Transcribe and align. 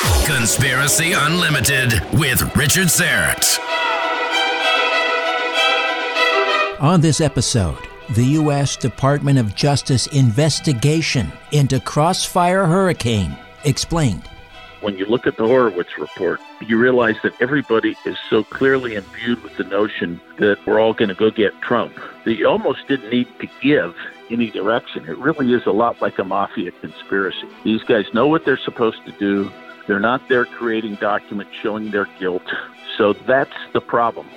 Conspiracy 0.00 1.12
Unlimited 1.12 1.92
with 2.14 2.56
Richard 2.56 2.88
Syrett. 2.88 3.58
On 6.80 7.02
this 7.02 7.20
episode, 7.20 7.76
the 8.14 8.24
U.S. 8.24 8.76
Department 8.76 9.38
of 9.38 9.54
Justice 9.54 10.06
investigation 10.06 11.30
into 11.52 11.80
Crossfire 11.80 12.66
Hurricane 12.66 13.36
explained. 13.64 14.22
When 14.80 14.96
you 14.96 15.04
look 15.04 15.26
at 15.26 15.36
the 15.36 15.46
Horowitz 15.46 15.98
report, 15.98 16.40
you 16.60 16.78
realize 16.78 17.16
that 17.22 17.34
everybody 17.42 17.94
is 18.06 18.16
so 18.30 18.42
clearly 18.42 18.94
imbued 18.94 19.42
with 19.42 19.58
the 19.58 19.64
notion 19.64 20.18
that 20.38 20.56
we're 20.66 20.80
all 20.80 20.94
going 20.94 21.10
to 21.10 21.14
go 21.14 21.30
get 21.30 21.60
Trump 21.60 21.94
that 22.24 22.36
you 22.36 22.48
almost 22.48 22.88
didn't 22.88 23.10
need 23.10 23.28
to 23.40 23.48
give 23.60 23.94
any 24.30 24.50
direction. 24.50 25.04
It 25.06 25.18
really 25.18 25.52
is 25.52 25.66
a 25.66 25.72
lot 25.72 26.00
like 26.00 26.18
a 26.18 26.24
mafia 26.24 26.70
conspiracy. 26.70 27.46
These 27.64 27.82
guys 27.82 28.06
know 28.14 28.26
what 28.26 28.46
they're 28.46 28.56
supposed 28.56 29.04
to 29.04 29.12
do. 29.12 29.52
They're 29.90 29.98
not 29.98 30.28
there 30.28 30.44
creating 30.44 30.98
documents 31.00 31.50
showing 31.60 31.90
their 31.90 32.06
guilt. 32.20 32.44
So 32.96 33.12
that's 33.12 33.56
the 33.72 33.80
problem. 33.80 34.28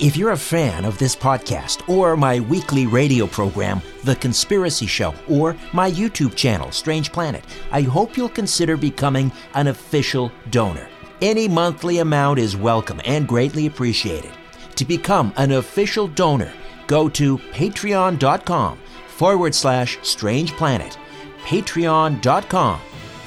If 0.00 0.16
you're 0.16 0.30
a 0.30 0.36
fan 0.38 0.86
of 0.86 0.96
this 0.96 1.14
podcast 1.14 1.86
or 1.90 2.16
my 2.16 2.40
weekly 2.40 2.86
radio 2.86 3.26
program, 3.26 3.82
The 4.04 4.16
Conspiracy 4.16 4.86
Show, 4.86 5.14
or 5.28 5.54
my 5.74 5.90
YouTube 5.90 6.36
channel, 6.36 6.72
Strange 6.72 7.12
Planet, 7.12 7.44
I 7.70 7.82
hope 7.82 8.16
you'll 8.16 8.30
consider 8.30 8.78
becoming 8.78 9.30
an 9.52 9.66
official 9.66 10.32
donor. 10.48 10.88
Any 11.20 11.48
monthly 11.48 11.98
amount 11.98 12.38
is 12.38 12.56
welcome 12.56 13.02
and 13.04 13.28
greatly 13.28 13.66
appreciated. 13.66 14.32
To 14.76 14.86
become 14.86 15.34
an 15.36 15.52
official 15.52 16.08
donor, 16.08 16.50
go 16.86 17.10
to 17.10 17.36
patreon.com 17.36 18.78
forward 19.08 19.54
slash 19.54 19.98
strange 20.00 20.52
planet. 20.52 20.96
Patreon.com 21.42 22.80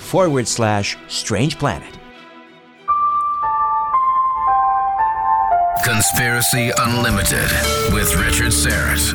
forward 0.05 0.47
slash 0.47 0.97
strange 1.07 1.57
planet. 1.57 1.97
Conspiracy 5.83 6.71
Unlimited 6.79 7.49
with 7.93 8.15
Richard 8.15 8.51
Syrett. 8.51 9.13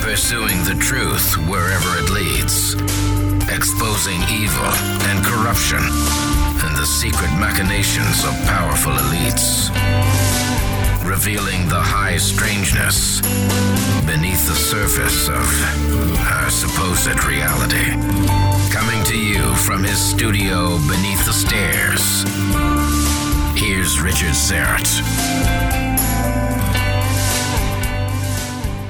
Pursuing 0.00 0.58
the 0.64 0.76
truth 0.80 1.36
wherever 1.48 1.90
it 1.98 2.10
leads. 2.10 2.74
Exposing 3.50 4.20
evil 4.30 4.70
and 5.10 5.24
corruption 5.24 5.78
and 5.78 6.76
the 6.76 6.86
secret 6.86 7.30
machinations 7.38 8.24
of 8.24 8.32
powerful 8.46 8.92
elites. 8.92 9.70
Revealing 11.04 11.68
the 11.68 11.80
high 11.80 12.16
strangeness 12.16 13.20
beneath 14.06 14.46
the 14.46 14.54
surface 14.54 15.28
of 15.28 16.18
our 16.26 16.50
supposed 16.50 17.24
reality. 17.24 18.37
Coming 18.78 19.02
to 19.06 19.18
you 19.18 19.56
from 19.56 19.82
his 19.82 19.98
studio 19.98 20.78
beneath 20.86 21.26
the 21.26 21.32
stairs. 21.32 22.22
Here's 23.60 24.00
Richard 24.00 24.36
Syrett. 24.36 25.02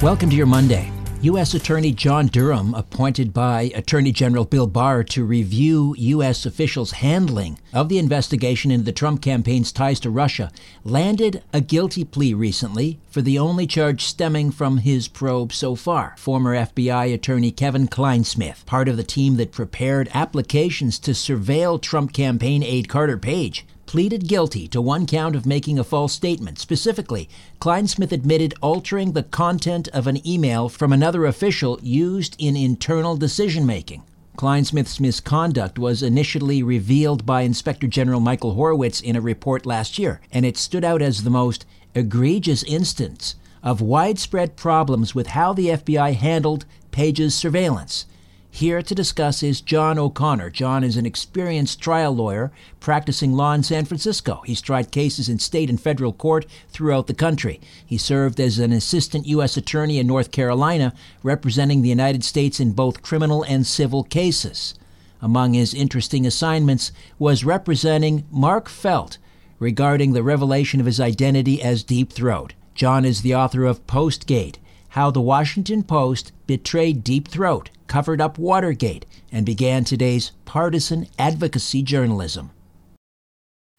Welcome 0.03 0.29
to 0.29 0.37
your 0.37 0.45
Monday. 0.45 0.93
U.S. 1.23 1.53
Attorney 1.53 1.91
John 1.91 2.29
Durham, 2.29 2.75
appointed 2.75 3.33
by 3.33 3.73
Attorney 3.75 4.13
General 4.13 4.45
Bill 4.45 4.69
Barr 4.69 5.03
to 5.03 5.25
review 5.25 5.97
U.S. 5.99 6.47
officials' 6.47 6.93
handling 6.93 7.59
of 7.73 7.89
the 7.89 7.99
investigation 7.99 8.71
into 8.71 8.85
the 8.85 8.93
Trump 8.93 9.21
campaign's 9.21 9.73
ties 9.73 9.99
to 10.01 10.11
Russia, 10.11 10.53
landed 10.85 11.43
a 11.53 11.61
guilty 11.61 12.05
plea 12.05 12.35
recently 12.35 13.01
for 13.11 13.21
the 13.21 13.37
only 13.37 13.67
charge 13.67 14.05
stemming 14.05 14.53
from 14.53 14.79
his 14.79 15.09
probe 15.09 15.53
so 15.53 15.75
far. 15.75 16.15
Former 16.19 16.55
FBI 16.55 17.13
Attorney 17.13 17.51
Kevin 17.51 17.89
Clinesmith, 17.89 18.65
part 18.65 18.89
of 18.89 18.97
the 18.97 19.03
team 19.03 19.39
that 19.39 19.51
prepared 19.51 20.09
applications 20.15 21.01
to 21.01 21.11
surveil 21.11 21.83
Trump 21.83 22.13
campaign 22.13 22.63
aide 22.63 22.89
Carter 22.89 23.19
Page, 23.19 23.67
pleaded 23.89 24.29
guilty 24.29 24.69
to 24.69 24.83
one 24.83 25.07
count 25.07 25.35
of 25.35 25.47
making 25.47 25.79
a 25.79 25.83
false 25.83 26.13
statement. 26.13 26.59
Specifically, 26.59 27.27
Clinesmith 27.59 28.13
admitted 28.13 28.53
altering 28.61 29.13
the 29.13 29.23
content 29.23 29.89
of 29.95 30.07
an 30.07 30.25
email 30.29 30.69
from 30.69 30.93
another 30.93 31.25
official 31.25 31.81
used 31.83 32.37
in 32.39 32.55
internal 32.55 33.17
decision 33.17 33.65
making. 33.65 34.03
Clinesmith's 34.37 35.01
misconduct 35.01 35.79
was 35.79 36.03
initially 36.03 36.63
revealed 36.63 37.25
by 37.25 37.41
Inspector 37.41 37.87
General 37.87 38.21
Michael 38.21 38.53
Horowitz 38.53 39.01
in 39.01 39.17
a 39.17 39.23
report 39.23 39.65
last 39.65 39.99
year, 39.99 40.21
and 40.31 40.45
it 40.45 40.59
stood 40.59 40.85
out 40.85 41.01
as 41.01 41.23
the 41.23 41.31
most 41.31 41.65
egregious 41.95 42.63
instance 42.65 43.37
of 43.63 43.81
widespread 43.81 44.55
problems 44.55 45.15
with 45.15 45.29
how 45.29 45.55
the 45.55 45.69
FBI 45.69 46.13
handled 46.13 46.67
Page's 46.91 47.35
surveillance. 47.35 48.05
Here 48.51 48.83
to 48.83 48.95
discuss 48.95 49.43
is 49.43 49.61
John 49.61 49.99
O'Connor. 49.99 50.51
John 50.51 50.83
is 50.83 50.97
an 50.97 51.07
experienced 51.07 51.81
trial 51.81 52.13
lawyer 52.15 52.51
practicing 52.81 53.35
law 53.35 53.53
in 53.53 53.63
San 53.63 53.85
Francisco. 53.85 54.43
He's 54.47 54.61
tried 54.61 54.91
cases 54.91 55.29
in 55.29 55.39
state 55.39 55.71
and 55.71 55.81
federal 55.81 56.13
court 56.13 56.45
throughout 56.71 57.07
the 57.07 57.15
country. 57.15 57.61
He 57.87 57.99
served 57.99 58.41
as 58.41 58.59
an 58.59 58.73
assistant 58.73 59.27
U.S. 59.27 59.57
attorney 59.57 59.99
in 59.99 60.07
North 60.07 60.33
Carolina, 60.33 60.93
representing 61.23 61.83
the 61.83 61.89
United 61.89 62.25
States 62.25 62.59
in 62.59 62.73
both 62.73 63.03
criminal 63.03 63.45
and 63.45 63.67
civil 63.67 64.03
cases. 64.03 64.75
Among 65.21 65.55
his 65.55 65.75
interesting 65.75 66.27
assignments 66.27 66.91
was 67.19 67.45
representing 67.45 68.25
Mark 68.31 68.69
Felt 68.69 69.19
regarding 69.59 70.15
the 70.15 70.23
revelation 70.23 70.81
of 70.81 70.87
his 70.87 71.01
identity 71.01 71.63
as 71.63 71.83
Deep 71.85 72.13
Throat. 72.13 72.55
John 72.75 73.05
is 73.05 73.23
the 73.23 73.35
author 73.35 73.65
of 73.65 73.87
Postgate 73.87 74.57
How 74.91 75.11
the 75.11 75.21
Washington 75.21 75.83
Post 75.83 76.33
Betrayed 76.47 77.05
Deep 77.05 77.29
Throat 77.29 77.71
covered 77.89 78.21
up 78.21 78.39
Watergate, 78.39 79.05
and 79.33 79.45
began 79.45 79.83
today's 79.83 80.31
partisan 80.45 81.07
advocacy 81.19 81.83
journalism. 81.83 82.51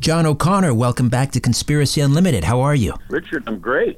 John 0.01 0.25
O'Connor, 0.25 0.73
welcome 0.73 1.09
back 1.09 1.31
to 1.31 1.39
Conspiracy 1.39 2.01
Unlimited. 2.01 2.45
How 2.45 2.59
are 2.61 2.75
you? 2.75 2.95
Richard, 3.09 3.43
I'm 3.47 3.59
great. 3.59 3.97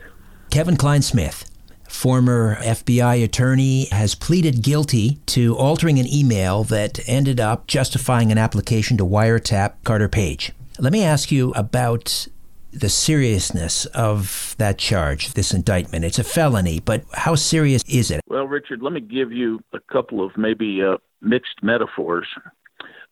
Kevin 0.50 0.76
Clinesmith, 0.76 1.50
former 1.88 2.56
FBI 2.58 3.24
attorney, 3.24 3.86
has 3.92 4.16
pleaded 4.16 4.62
guilty 4.62 5.20
to 5.28 5.56
altering 5.56 6.00
an 6.00 6.12
email 6.12 6.64
that 6.66 7.00
ended 7.08 7.40
up 7.40 7.68
justifying 7.68 8.32
an 8.32 8.38
application 8.38 8.98
to 8.98 9.06
wiretap 9.06 9.74
Carter 9.84 10.10
Page. 10.10 10.52
Let 10.80 10.92
me 10.92 11.04
ask 11.04 11.32
you 11.32 11.52
about 11.52 12.28
the 12.74 12.90
seriousness 12.90 13.86
of 13.88 14.56
that 14.58 14.78
charge, 14.78 15.34
this 15.34 15.54
indictment. 15.54 16.06
It's 16.06 16.20
a 16.20 16.24
felony, 16.24 16.80
but 16.80 17.04
how 17.14 17.36
serious 17.36 17.84
is 17.88 18.12
it? 18.12 18.22
Well, 18.28 18.48
Richard, 18.48 18.82
let 18.82 18.94
me 18.94 19.02
give 19.02 19.32
you 19.32 19.60
a 19.74 19.80
couple 19.92 20.26
of 20.26 20.38
maybe 20.38 20.82
uh, 20.82 20.98
mixed 21.22 21.62
metaphors. 21.62 22.28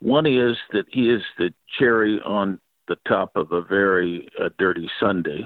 One 0.00 0.26
is 0.26 0.56
that 0.72 0.86
he 0.90 1.10
is 1.10 1.22
the 1.38 1.52
cherry 1.78 2.20
on 2.24 2.58
the 2.88 2.96
top 3.06 3.32
of 3.36 3.52
a 3.52 3.62
very 3.62 4.28
uh, 4.40 4.48
dirty 4.58 4.90
sundae. 4.98 5.42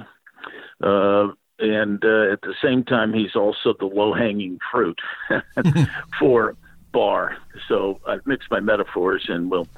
Uh, 0.82 1.28
and 1.58 2.04
uh, 2.04 2.32
at 2.32 2.40
the 2.42 2.54
same 2.62 2.84
time, 2.84 3.12
he's 3.12 3.36
also 3.36 3.74
the 3.78 3.86
low 3.86 4.12
hanging 4.12 4.58
fruit 4.72 4.98
for 6.18 6.56
Barr. 6.92 7.36
So 7.68 8.00
I've 8.06 8.26
mixed 8.26 8.50
my 8.50 8.60
metaphors 8.60 9.24
and 9.28 9.50
will 9.50 9.68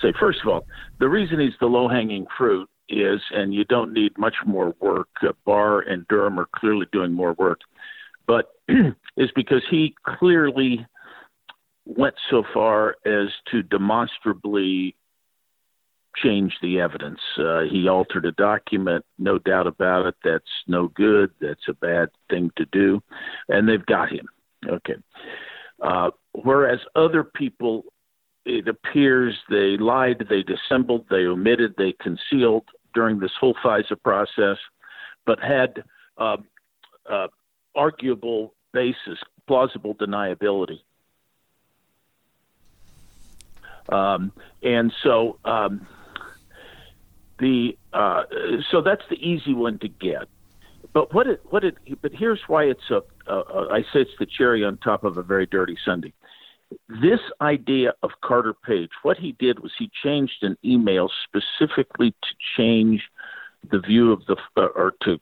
say, 0.00 0.12
first 0.18 0.40
of 0.42 0.48
all, 0.48 0.66
the 0.98 1.08
reason 1.08 1.40
he's 1.40 1.54
the 1.60 1.66
low 1.66 1.88
hanging 1.88 2.26
fruit 2.36 2.68
is, 2.88 3.20
and 3.32 3.54
you 3.54 3.64
don't 3.64 3.92
need 3.92 4.16
much 4.18 4.34
more 4.46 4.74
work. 4.80 5.08
Uh, 5.22 5.32
Barr 5.44 5.80
and 5.80 6.06
Durham 6.08 6.38
are 6.38 6.48
clearly 6.54 6.86
doing 6.92 7.12
more 7.12 7.34
work, 7.34 7.60
but 8.26 8.52
is 9.16 9.30
because 9.34 9.62
he 9.70 9.94
clearly 10.18 10.86
went 11.86 12.14
so 12.30 12.42
far 12.52 12.96
as 13.04 13.28
to 13.50 13.62
demonstrably 13.62 14.96
change 16.16 16.54
the 16.62 16.80
evidence. 16.80 17.20
Uh, 17.38 17.62
he 17.70 17.88
altered 17.88 18.24
a 18.24 18.32
document, 18.32 19.04
no 19.18 19.38
doubt 19.38 19.66
about 19.66 20.06
it. 20.06 20.14
That's 20.22 20.44
no 20.66 20.88
good. 20.88 21.30
That's 21.40 21.68
a 21.68 21.74
bad 21.74 22.10
thing 22.30 22.50
to 22.56 22.64
do, 22.66 23.02
and 23.48 23.68
they've 23.68 23.84
got 23.84 24.10
him. 24.10 24.28
Okay. 24.66 24.96
Uh, 25.82 26.10
whereas 26.32 26.78
other 26.94 27.24
people 27.24 27.84
it 28.44 28.68
appears 28.68 29.36
they 29.48 29.76
lied, 29.76 30.26
they 30.28 30.42
dissembled, 30.42 31.06
they 31.08 31.24
omitted, 31.24 31.74
they 31.76 31.92
concealed 31.92 32.64
during 32.94 33.18
this 33.18 33.32
whole 33.38 33.54
FISA 33.64 34.00
process, 34.02 34.58
but 35.26 35.40
had 35.40 35.84
uh, 36.18 36.36
uh, 37.10 37.28
arguable 37.74 38.54
basis, 38.72 39.18
plausible 39.46 39.94
deniability. 39.94 40.80
Um, 43.88 44.32
and 44.62 44.92
so 45.02 45.38
um, 45.44 45.86
the 47.38 47.76
uh, 47.92 48.24
so 48.70 48.80
that's 48.80 49.02
the 49.10 49.16
easy 49.16 49.52
one 49.52 49.78
to 49.80 49.88
get. 49.88 50.28
But 50.92 51.12
what 51.12 51.26
it 51.26 51.42
what 51.50 51.64
it 51.64 51.76
but 52.00 52.12
here's 52.12 52.40
why 52.46 52.64
it's 52.64 52.90
a 52.90 53.02
uh, 53.30 53.78
say 53.92 54.00
it's 54.00 54.10
the 54.18 54.26
cherry 54.26 54.64
on 54.64 54.78
top 54.78 55.04
of 55.04 55.16
a 55.18 55.22
very 55.22 55.46
dirty 55.46 55.76
sundae. 55.84 56.12
This 56.88 57.20
idea 57.40 57.94
of 58.02 58.10
Carter 58.22 58.54
Page, 58.54 58.90
what 59.02 59.16
he 59.16 59.32
did 59.32 59.60
was 59.60 59.72
he 59.78 59.90
changed 60.02 60.42
an 60.42 60.56
email 60.64 61.10
specifically 61.24 62.10
to 62.10 62.28
change 62.56 63.02
the 63.70 63.78
view 63.78 64.12
of 64.12 64.24
the 64.26 64.36
uh, 64.56 64.66
or 64.74 64.94
to 65.02 65.20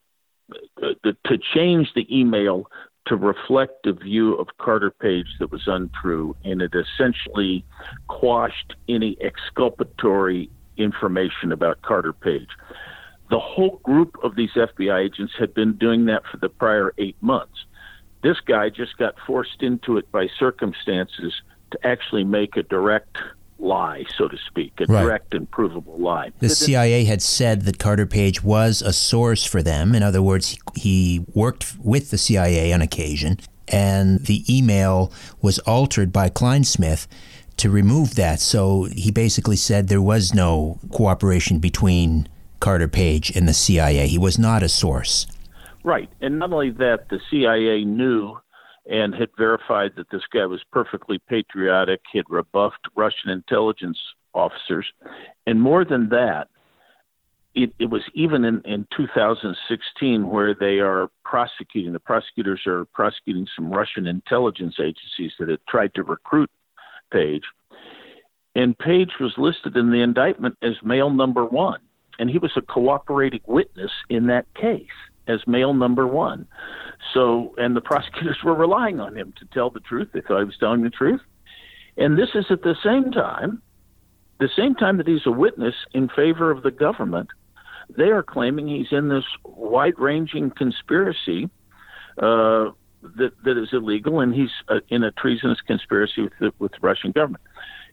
uh, 0.82 1.10
to 1.26 1.38
change 1.54 1.92
the 1.94 2.06
email 2.14 2.66
to 3.06 3.16
reflect 3.16 3.86
a 3.86 3.92
view 3.92 4.34
of 4.34 4.48
Carter 4.58 4.90
Page 4.90 5.26
that 5.40 5.50
was 5.50 5.62
untrue, 5.66 6.36
and 6.44 6.62
it 6.62 6.72
essentially 6.74 7.64
quashed 8.08 8.74
any 8.88 9.16
exculpatory 9.20 10.50
information 10.76 11.52
about 11.52 11.82
Carter 11.82 12.12
Page. 12.12 12.48
The 13.30 13.40
whole 13.40 13.80
group 13.82 14.16
of 14.22 14.36
these 14.36 14.50
FBI 14.50 15.06
agents 15.06 15.32
had 15.38 15.54
been 15.54 15.72
doing 15.74 16.04
that 16.06 16.22
for 16.30 16.36
the 16.36 16.48
prior 16.48 16.92
eight 16.98 17.16
months. 17.20 17.64
This 18.22 18.40
guy 18.40 18.68
just 18.68 18.96
got 18.98 19.14
forced 19.26 19.62
into 19.62 19.96
it 19.96 20.10
by 20.12 20.28
circumstances 20.38 21.32
to 21.72 21.86
actually 21.86 22.24
make 22.24 22.56
a 22.56 22.62
direct 22.62 23.18
lie, 23.58 24.04
so 24.16 24.28
to 24.28 24.36
speak, 24.36 24.72
a 24.80 24.86
right. 24.86 25.02
direct 25.02 25.34
and 25.34 25.50
provable 25.50 25.98
lie. 25.98 26.32
The 26.40 26.48
CIA 26.48 27.04
had 27.04 27.22
said 27.22 27.62
that 27.62 27.78
Carter 27.78 28.06
Page 28.06 28.42
was 28.42 28.82
a 28.82 28.92
source 28.92 29.44
for 29.44 29.62
them. 29.62 29.94
In 29.94 30.02
other 30.02 30.22
words, 30.22 30.58
he 30.74 31.24
worked 31.32 31.76
with 31.82 32.10
the 32.10 32.18
CIA 32.18 32.72
on 32.72 32.82
occasion, 32.82 33.38
and 33.68 34.20
the 34.26 34.44
email 34.52 35.12
was 35.40 35.58
altered 35.60 36.12
by 36.12 36.28
Clinesmith 36.28 37.06
to 37.56 37.70
remove 37.70 38.16
that. 38.16 38.40
So 38.40 38.84
he 38.84 39.10
basically 39.10 39.56
said 39.56 39.88
there 39.88 40.02
was 40.02 40.34
no 40.34 40.78
cooperation 40.90 41.58
between 41.58 42.28
Carter 42.60 42.88
Page 42.88 43.30
and 43.34 43.48
the 43.48 43.54
CIA. 43.54 44.08
He 44.08 44.18
was 44.18 44.38
not 44.38 44.62
a 44.62 44.68
source. 44.68 45.26
Right. 45.84 46.10
And 46.20 46.38
not 46.38 46.52
only 46.52 46.70
that, 46.70 47.08
the 47.10 47.18
CIA 47.30 47.84
knew 47.84 48.36
and 48.86 49.14
had 49.14 49.28
verified 49.36 49.92
that 49.96 50.10
this 50.10 50.22
guy 50.32 50.46
was 50.46 50.60
perfectly 50.72 51.20
patriotic, 51.28 52.00
had 52.12 52.24
rebuffed 52.28 52.88
Russian 52.96 53.30
intelligence 53.30 53.98
officers. 54.34 54.86
And 55.46 55.60
more 55.60 55.84
than 55.84 56.08
that, 56.10 56.48
it, 57.54 57.72
it 57.78 57.90
was 57.90 58.02
even 58.14 58.44
in, 58.44 58.62
in 58.64 58.86
2016 58.96 60.28
where 60.28 60.54
they 60.54 60.78
are 60.78 61.08
prosecuting, 61.24 61.92
the 61.92 62.00
prosecutors 62.00 62.62
are 62.66 62.86
prosecuting 62.86 63.46
some 63.54 63.70
Russian 63.70 64.06
intelligence 64.06 64.76
agencies 64.80 65.32
that 65.38 65.48
had 65.48 65.60
tried 65.68 65.94
to 65.94 66.02
recruit 66.02 66.50
Page. 67.12 67.42
And 68.54 68.78
Page 68.78 69.10
was 69.20 69.34
listed 69.36 69.76
in 69.76 69.90
the 69.90 70.00
indictment 70.00 70.56
as 70.62 70.72
male 70.82 71.10
number 71.10 71.44
one, 71.44 71.80
and 72.18 72.30
he 72.30 72.38
was 72.38 72.52
a 72.56 72.62
cooperating 72.62 73.42
witness 73.46 73.90
in 74.08 74.28
that 74.28 74.46
case 74.54 74.86
as 75.26 75.40
male 75.46 75.74
number 75.74 76.06
one. 76.06 76.46
So, 77.14 77.54
and 77.58 77.76
the 77.76 77.80
prosecutors 77.92 78.38
were 78.44 78.54
relying 78.54 79.00
on 79.00 79.16
him 79.16 79.32
to 79.38 79.44
tell 79.46 79.70
the 79.70 79.80
truth. 79.80 80.08
They 80.12 80.20
thought 80.20 80.40
he 80.40 80.44
was 80.44 80.58
telling 80.58 80.82
the 80.82 80.90
truth. 80.90 81.20
And 81.96 82.18
this 82.18 82.30
is 82.34 82.46
at 82.50 82.62
the 82.62 82.76
same 82.82 83.12
time, 83.12 83.62
the 84.40 84.48
same 84.56 84.74
time 84.74 84.96
that 84.96 85.06
he's 85.06 85.26
a 85.26 85.30
witness 85.30 85.74
in 85.92 86.08
favor 86.08 86.50
of 86.50 86.62
the 86.62 86.70
government, 86.70 87.28
they 87.96 88.10
are 88.10 88.22
claiming 88.22 88.68
he's 88.68 88.90
in 88.90 89.08
this 89.08 89.24
wide 89.44 89.98
ranging 89.98 90.50
conspiracy 90.50 91.50
uh, 92.18 92.70
that, 93.16 93.32
that 93.44 93.58
is 93.60 93.68
illegal 93.72 94.20
and 94.20 94.34
he's 94.34 94.50
uh, 94.68 94.80
in 94.88 95.02
a 95.04 95.10
treasonous 95.12 95.60
conspiracy 95.66 96.22
with 96.22 96.32
the, 96.40 96.52
with 96.58 96.72
the 96.72 96.78
Russian 96.80 97.12
government. 97.12 97.44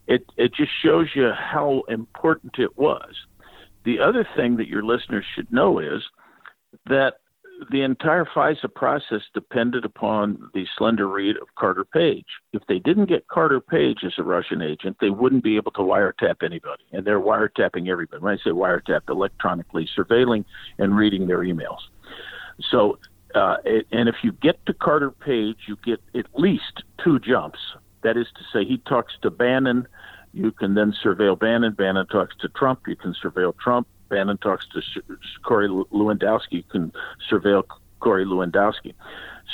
It, 0.06 0.24
it 0.36 0.54
just 0.54 0.70
shows 0.82 1.08
you 1.14 1.30
how 1.30 1.82
important 1.88 2.54
it 2.58 2.76
was. 2.78 3.14
The 3.84 4.00
other 4.00 4.26
thing 4.36 4.56
that 4.56 4.68
your 4.68 4.82
listeners 4.82 5.24
should 5.34 5.52
know 5.52 5.78
is 5.78 6.02
that 6.86 7.14
the 7.70 7.82
entire 7.82 8.24
FISA 8.24 8.72
process 8.74 9.20
depended 9.34 9.84
upon 9.84 10.50
the 10.54 10.66
slender 10.78 11.06
reed 11.06 11.36
of 11.36 11.54
Carter 11.58 11.84
Page. 11.84 12.26
If 12.52 12.62
they 12.68 12.78
didn't 12.78 13.06
get 13.06 13.28
Carter 13.28 13.60
Page 13.60 13.98
as 14.04 14.12
a 14.18 14.22
Russian 14.22 14.62
agent, 14.62 14.96
they 15.00 15.10
wouldn't 15.10 15.44
be 15.44 15.56
able 15.56 15.72
to 15.72 15.80
wiretap 15.80 16.42
anybody. 16.42 16.84
And 16.92 17.04
they're 17.04 17.20
wiretapping 17.20 17.88
everybody. 17.88 18.22
When 18.22 18.32
I 18.32 18.36
say 18.38 18.50
wiretap, 18.50 19.02
electronically 19.08 19.88
surveilling 19.96 20.44
and 20.78 20.96
reading 20.96 21.26
their 21.26 21.40
emails. 21.40 21.80
So, 22.70 22.98
uh, 23.34 23.56
and 23.92 24.08
if 24.08 24.16
you 24.22 24.32
get 24.32 24.64
to 24.66 24.74
Carter 24.74 25.10
Page, 25.10 25.58
you 25.68 25.76
get 25.84 26.00
at 26.14 26.26
least 26.34 26.82
two 27.04 27.18
jumps. 27.18 27.58
That 28.02 28.16
is 28.16 28.26
to 28.36 28.42
say, 28.52 28.64
he 28.64 28.78
talks 28.78 29.12
to 29.22 29.30
Bannon. 29.30 29.86
You 30.32 30.50
can 30.52 30.74
then 30.74 30.94
surveil 31.04 31.38
Bannon. 31.38 31.74
Bannon 31.74 32.06
talks 32.06 32.34
to 32.40 32.48
Trump. 32.48 32.80
You 32.86 32.96
can 32.96 33.14
surveil 33.22 33.56
Trump. 33.58 33.86
Bannon 34.10 34.36
talks 34.38 34.66
to 34.74 34.82
Corey 35.42 35.68
Lewandowski, 35.68 36.68
can 36.68 36.92
surveil 37.30 37.64
Corey 38.00 38.26
Lewandowski. 38.26 38.92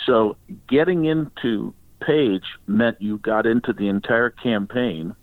So 0.05 0.37
getting 0.69 1.05
into 1.05 1.75
Page 2.01 2.45
meant 2.67 3.01
you 3.01 3.19
got 3.19 3.47
into 3.47 3.73
the 3.73 3.89
entire 3.89 4.31
campaign. 4.31 5.15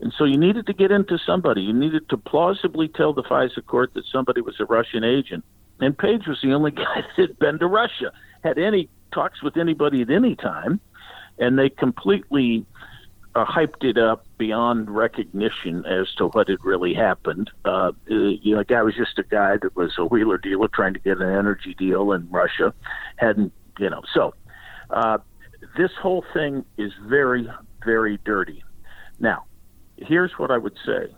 And 0.00 0.12
so 0.16 0.24
you 0.24 0.36
needed 0.36 0.66
to 0.66 0.74
get 0.74 0.90
into 0.90 1.18
somebody. 1.18 1.62
You 1.62 1.72
needed 1.72 2.08
to 2.10 2.18
plausibly 2.18 2.88
tell 2.88 3.14
the 3.14 3.22
FISA 3.22 3.64
court 3.66 3.94
that 3.94 4.04
somebody 4.12 4.42
was 4.42 4.60
a 4.60 4.66
Russian 4.66 5.02
agent. 5.02 5.44
And 5.80 5.96
Page 5.96 6.26
was 6.26 6.40
the 6.42 6.52
only 6.52 6.70
guy 6.82 7.04
that 7.16 7.28
had 7.28 7.38
been 7.38 7.58
to 7.58 7.66
Russia, 7.66 8.12
had 8.42 8.58
any 8.58 8.90
talks 9.12 9.42
with 9.42 9.56
anybody 9.56 10.02
at 10.02 10.10
any 10.10 10.36
time. 10.36 10.78
And 11.38 11.58
they 11.58 11.70
completely 11.70 12.66
uh, 13.34 13.44
hyped 13.44 13.82
it 13.82 13.98
up 13.98 14.26
beyond 14.38 14.88
recognition 14.88 15.84
as 15.86 16.12
to 16.14 16.28
what 16.28 16.48
had 16.48 16.64
really 16.64 16.94
happened. 16.94 17.50
Uh, 17.64 17.92
you 18.06 18.54
know, 18.54 18.62
guy 18.62 18.82
was 18.82 18.94
just 18.94 19.18
a 19.18 19.24
guy 19.24 19.56
that 19.60 19.74
was 19.74 19.92
a 19.98 20.04
wheeler 20.04 20.38
dealer 20.38 20.68
trying 20.68 20.94
to 20.94 21.00
get 21.00 21.18
an 21.18 21.28
energy 21.28 21.74
deal 21.74 22.12
in 22.12 22.28
Russia. 22.30 22.72
Hadn't, 23.16 23.52
you 23.78 23.90
know, 23.90 24.02
so 24.12 24.34
uh, 24.90 25.18
this 25.76 25.90
whole 26.00 26.24
thing 26.32 26.64
is 26.78 26.92
very, 27.02 27.48
very 27.84 28.18
dirty. 28.24 28.62
Now, 29.18 29.44
here's 29.96 30.32
what 30.38 30.50
I 30.50 30.58
would 30.58 30.76
say. 30.86 31.14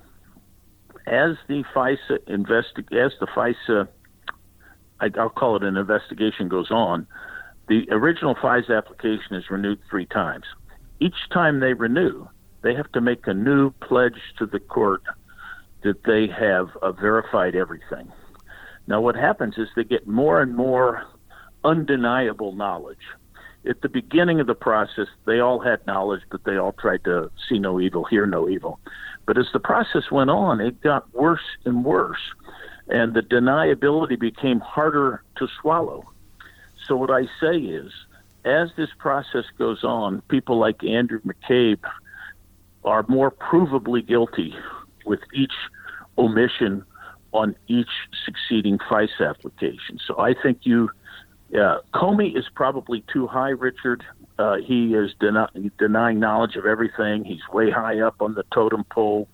As 1.07 1.37
the 1.49 1.65
FISA 1.75 2.19
investi- 2.27 2.97
as 2.97 3.13
the 3.21 3.27
FISA, 3.27 3.89
I, 5.01 5.11
I'll 5.19 5.29
call 5.29 5.57
it 5.57 5.63
an 5.63 5.77
investigation 5.77 6.49
goes 6.49 6.71
on, 6.71 7.07
the 7.69 7.87
original 7.91 8.35
FISA 8.35 8.77
application 8.77 9.37
is 9.37 9.51
renewed 9.51 9.81
three 9.91 10.07
times 10.07 10.47
each 11.01 11.29
time 11.33 11.61
they 11.61 11.75
renew, 11.75 12.27
they 12.63 12.75
have 12.75 12.91
to 12.93 13.01
make 13.01 13.27
a 13.27 13.35
new 13.35 13.71
pledge 13.71 14.21
to 14.39 14.47
the 14.47 14.61
court 14.61 15.03
that 15.83 16.05
they 16.05 16.27
have 16.27 16.69
uh, 16.83 16.93
verified 16.93 17.55
everything. 17.55 18.11
Now, 18.87 19.01
what 19.01 19.15
happens 19.15 19.55
is 19.59 19.69
they 19.75 19.85
get 19.85 20.07
more 20.07 20.41
and 20.41 20.55
more 20.55 21.05
undeniable 21.65 22.53
knowledge. 22.53 23.05
At 23.69 23.81
the 23.83 23.89
beginning 23.89 24.41
of 24.41 24.47
the 24.47 24.55
process, 24.55 25.09
they 25.27 25.41
all 25.41 25.59
had 25.59 25.85
knowledge, 25.87 26.23
but 26.31 26.45
they 26.45 26.57
all 26.57 26.73
tried 26.73 27.03
to 27.05 27.31
see 27.49 27.59
no 27.59 27.81
evil, 27.81 28.05
hear 28.05 28.25
no 28.27 28.49
evil. 28.49 28.79
But 29.27 29.39
as 29.39 29.47
the 29.53 29.59
process 29.59 30.11
went 30.11 30.31
on, 30.31 30.61
it 30.61 30.81
got 30.81 31.13
worse 31.13 31.41
and 31.65 31.85
worse, 31.85 32.21
and 32.89 33.13
the 33.13 33.23
deniability 33.23 34.19
became 34.19 34.61
harder 34.61 35.23
to 35.39 35.49
swallow. 35.61 36.05
So, 36.87 36.95
what 36.97 37.11
I 37.11 37.23
say 37.41 37.57
is 37.57 37.93
as 38.47 38.71
this 38.77 38.91
process 38.99 39.45
goes 39.59 39.83
on, 39.83 40.23
people 40.29 40.59
like 40.59 40.83
Andrew 40.85 41.21
McCabe 41.21 41.85
are 42.85 43.05
more 43.09 43.31
provably 43.31 44.07
guilty 44.07 44.55
with 45.05 45.21
each 45.35 45.53
omission 46.17 46.85
on 47.33 47.57
each 47.67 47.89
succeeding 48.25 48.79
FISA 48.79 49.29
application. 49.29 49.99
So 50.07 50.19
I 50.19 50.35
think 50.41 50.61
you, 50.63 50.91
uh, 51.53 51.79
Comey 51.93 52.37
is 52.37 52.45
probably 52.55 53.05
too 53.13 53.27
high, 53.27 53.51
Richard. 53.51 54.05
Uh, 54.39 54.57
he 54.57 54.95
is 54.95 55.13
deni- 55.21 55.71
denying 55.79 56.21
knowledge 56.21 56.57
of 56.57 56.65
everything. 56.65 57.25
He's 57.25 57.47
way 57.53 57.71
high 57.71 58.01
up 58.01 58.23
on 58.23 58.35
the 58.35 58.45
totem 58.55 58.85
pole. 58.85 59.29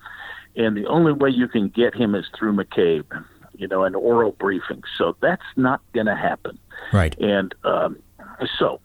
And 0.57 0.77
the 0.77 0.87
only 0.87 1.13
way 1.13 1.31
you 1.31 1.49
can 1.49 1.69
get 1.69 1.95
him 1.95 2.15
is 2.15 2.25
through 2.37 2.55
McCabe, 2.55 3.05
you 3.55 3.69
know, 3.69 3.85
an 3.85 3.95
oral 3.95 4.33
briefing. 4.33 4.83
So 4.97 5.17
that's 5.21 5.43
not 5.57 5.81
going 5.93 6.07
to 6.07 6.17
happen. 6.17 6.59
Right. 6.93 7.19
And 7.21 7.55
um, 7.65 7.99
so 8.59 8.81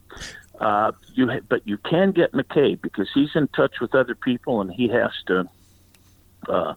uh, 0.59 0.91
you, 1.13 1.29
but 1.47 1.67
you 1.67 1.77
can 1.77 2.11
get 2.11 2.33
McCabe 2.33 2.81
because 2.81 3.07
he's 3.13 3.35
in 3.35 3.47
touch 3.49 3.79
with 3.79 3.93
other 3.93 4.15
people 4.15 4.61
and 4.61 4.71
he 4.71 4.87
has 4.87 5.11
to 5.27 5.49
uh, 6.49 6.73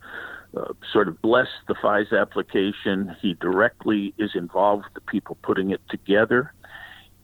uh, 0.56 0.72
sort 0.92 1.08
of 1.08 1.20
bless 1.22 1.48
the 1.68 1.74
FISA 1.74 2.20
application. 2.20 3.16
He 3.20 3.34
directly 3.34 4.12
is 4.18 4.32
involved 4.34 4.84
with 4.84 4.94
the 4.94 5.00
people 5.02 5.38
putting 5.42 5.70
it 5.70 5.80
together. 5.88 6.52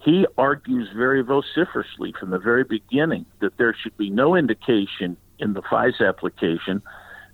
He 0.01 0.27
argues 0.39 0.89
very 0.95 1.23
vociferously 1.23 2.15
from 2.19 2.31
the 2.31 2.39
very 2.39 2.65
beginning 2.65 3.27
that 3.41 3.57
there 3.57 3.75
should 3.75 3.97
be 3.97 4.11
no 4.11 4.37
indication 4.37 5.17
in 5.39 5.53
the 5.53 5.63
FISA 5.63 6.09
application 6.09 6.83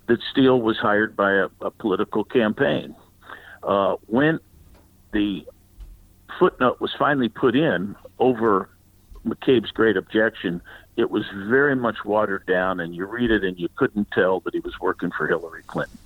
that 0.07 0.19
Steele 0.31 0.59
was 0.59 0.77
hired 0.77 1.15
by 1.15 1.31
a, 1.31 1.47
a 1.61 1.71
political 1.71 2.23
campaign. 2.23 2.95
Uh, 3.61 3.95
when 4.07 4.39
the 5.13 5.45
footnote 6.39 6.81
was 6.81 6.91
finally 6.97 7.29
put 7.29 7.55
in 7.55 7.95
over 8.19 8.69
McCabe's 9.25 9.71
great 9.71 9.97
objection, 9.97 10.61
it 10.95 11.09
was 11.09 11.23
very 11.33 11.75
much 11.75 12.05
watered 12.05 12.45
down, 12.45 12.79
and 12.79 12.95
you 12.95 13.05
read 13.05 13.31
it 13.31 13.43
and 13.43 13.57
you 13.57 13.69
couldn't 13.75 14.11
tell 14.11 14.39
that 14.41 14.53
he 14.53 14.59
was 14.59 14.79
working 14.79 15.11
for 15.11 15.27
Hillary 15.27 15.63
Clinton. 15.65 15.97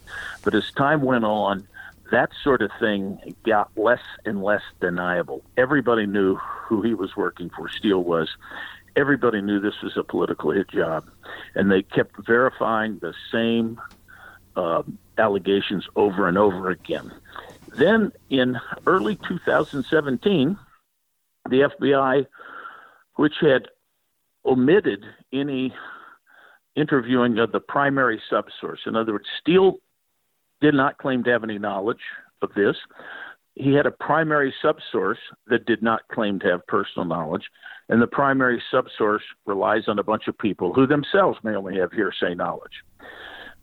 But 0.44 0.56
as 0.56 0.72
time 0.72 1.02
went 1.02 1.26
on, 1.26 1.68
that 2.12 2.30
sort 2.42 2.62
of 2.62 2.72
thing 2.80 3.36
got 3.44 3.70
less 3.76 4.02
and 4.26 4.42
less 4.42 4.62
deniable. 4.80 5.44
Everybody 5.58 6.06
knew 6.06 6.36
who 6.36 6.82
he 6.82 6.94
was 6.94 7.16
working 7.18 7.50
for, 7.50 7.70
Steele 7.70 8.04
was. 8.04 8.30
Everybody 8.96 9.42
knew 9.42 9.60
this 9.60 9.82
was 9.82 9.98
a 9.98 10.04
political 10.04 10.52
hit 10.52 10.70
job. 10.70 11.06
And 11.54 11.70
they 11.70 11.84
kept 11.84 12.16
verifying 12.26 13.00
the 13.00 13.14
same 13.32 13.80
uh, 14.56 14.84
allegations 15.18 15.88
over 15.96 16.28
and 16.28 16.38
over 16.38 16.70
again. 16.70 17.12
Then 17.76 18.12
in 18.30 18.60
early 18.86 19.18
2017, 19.28 20.58
the 21.50 21.62
FBI, 21.62 22.26
which 23.18 23.34
had 23.42 23.68
omitted 24.46 25.04
any 25.34 25.74
interviewing 26.76 27.40
of 27.40 27.52
the 27.52 27.60
primary 27.60 28.22
subsource, 28.32 28.86
in 28.86 28.96
other 28.96 29.14
words, 29.14 29.26
Steele 29.42 29.78
did 30.62 30.74
not 30.74 30.98
claim 30.98 31.24
to 31.24 31.32
have 31.32 31.44
any 31.44 31.60
knowledge 31.60 32.02
of 32.42 32.50
this. 32.56 32.76
He 33.56 33.74
had 33.74 33.88
a 33.88 33.92
primary 33.92 34.54
subsource 34.64 35.18
that 35.48 35.66
did 35.66 35.82
not 35.82 36.08
claim 36.12 36.40
to 36.40 36.48
have 36.48 36.68
personal 36.68 37.08
knowledge, 37.08 37.44
and 37.90 38.02
the 38.02 38.08
primary 38.08 38.62
subsource 38.72 39.22
relies 39.46 39.88
on 39.88 39.98
a 40.00 40.04
bunch 40.04 40.28
of 40.28 40.38
people 40.38 40.74
who 40.74 40.86
themselves 40.86 41.40
may 41.44 41.56
only 41.56 41.78
have 41.80 41.92
hearsay 41.92 42.36
knowledge. 42.36 42.84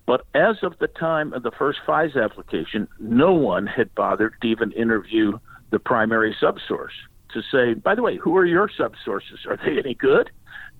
But 0.06 0.26
as 0.34 0.56
of 0.62 0.74
the 0.80 0.88
time 0.88 1.32
of 1.32 1.44
the 1.44 1.52
first 1.52 1.78
FISA 1.86 2.22
application, 2.22 2.88
no 2.98 3.32
one 3.32 3.66
had 3.66 3.94
bothered 3.94 4.34
to 4.42 4.48
even 4.48 4.72
interview 4.72 5.38
the 5.70 5.78
primary 5.78 6.36
subsource 6.42 6.90
to 7.34 7.42
say, 7.52 7.74
by 7.74 7.94
the 7.94 8.02
way, 8.02 8.16
who 8.16 8.36
are 8.36 8.46
your 8.46 8.68
subsources? 8.68 9.46
Are 9.46 9.58
they 9.64 9.78
any 9.78 9.94
good? 9.94 10.30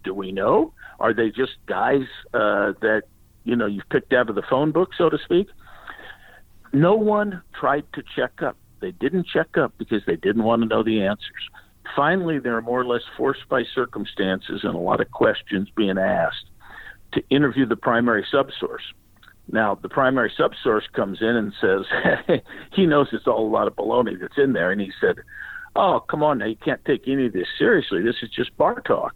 Do 0.03 0.15
we 0.15 0.33
know? 0.33 0.73
Are 1.01 1.13
they 1.13 1.31
just 1.31 1.53
guys 1.67 2.07
uh, 2.33 2.73
that 2.81 3.03
you 3.45 3.57
know 3.57 3.67
you've 3.67 3.89
picked 3.91 4.13
out 4.13 4.29
of 4.29 4.37
the 4.37 4.43
phone 4.49 4.73
book, 4.73 4.91
so 4.97 5.11
to 5.11 5.19
speak? 5.25 5.49
No 6.73 6.95
one 6.95 7.43
tried 7.59 7.85
to 7.95 8.03
check 8.17 8.43
up. 8.43 8.57
They 8.81 8.93
didn't 8.93 9.27
check 9.27 9.57
up 9.57 9.75
because 9.79 10.03
they 10.07 10.17
didn't 10.17 10.43
want 10.43 10.63
to 10.63 10.69
know 10.69 10.83
the 10.83 11.03
answers. 11.03 11.49
Finally, 11.95 12.39
they're 12.39 12.61
more 12.61 12.81
or 12.81 12.87
less 12.87 13.03
forced 13.17 13.49
by 13.49 13.63
circumstances 13.75 14.61
and 14.63 14.75
a 14.75 14.79
lot 14.79 15.01
of 15.01 15.11
questions 15.11 15.69
being 15.77 15.99
asked 15.99 16.47
to 17.13 17.23
interview 17.31 17.67
the 17.67 17.77
primary 17.77 18.27
subsource. 18.33 18.85
Now, 19.51 19.75
the 19.75 19.89
primary 19.89 20.33
subsource 20.39 20.91
comes 20.93 21.19
in 21.21 21.29
and 21.37 21.53
says 21.61 22.41
he 22.73 22.87
knows 22.87 23.09
it's 23.13 23.27
all 23.27 23.47
a 23.47 23.51
lot 23.51 23.67
of 23.67 23.77
baloney 23.77 24.19
that's 24.21 24.39
in 24.39 24.53
there, 24.53 24.71
and 24.71 24.81
he 24.81 24.91
said, 25.01 25.17
"Oh, 25.77 26.01
come 26.01 26.23
on, 26.23 26.39
now 26.39 26.47
you 26.47 26.57
can't 26.57 26.85
take 26.85 27.09
any 27.09 27.27
of 27.27 27.33
this 27.33 27.49
seriously. 27.59 28.03
This 28.03 28.17
is 28.23 28.31
just 28.31 28.57
bar 28.57 28.81
talk." 28.81 29.15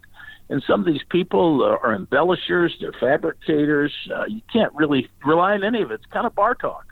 And 0.49 0.63
some 0.65 0.79
of 0.79 0.87
these 0.87 1.03
people 1.09 1.63
are 1.63 1.93
embellishers, 1.93 2.75
they're 2.81 2.91
fabricators. 2.99 3.93
Uh, 4.13 4.25
you 4.25 4.41
can't 4.51 4.73
really 4.73 5.07
rely 5.23 5.53
on 5.53 5.63
any 5.63 5.83
of 5.83 5.91
it. 5.91 5.95
It's 5.95 6.05
kind 6.07 6.25
of 6.25 6.33
bar 6.33 6.55
talk. 6.55 6.85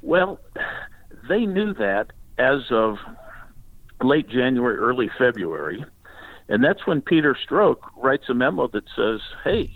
Well, 0.00 0.40
they 1.28 1.44
knew 1.44 1.74
that 1.74 2.12
as 2.38 2.62
of 2.70 2.96
late 4.02 4.28
January, 4.28 4.76
early 4.76 5.10
February. 5.18 5.84
And 6.48 6.64
that's 6.64 6.86
when 6.86 7.02
Peter 7.02 7.36
Strzok 7.46 7.76
writes 7.96 8.24
a 8.28 8.34
memo 8.34 8.68
that 8.68 8.84
says, 8.96 9.20
hey, 9.44 9.70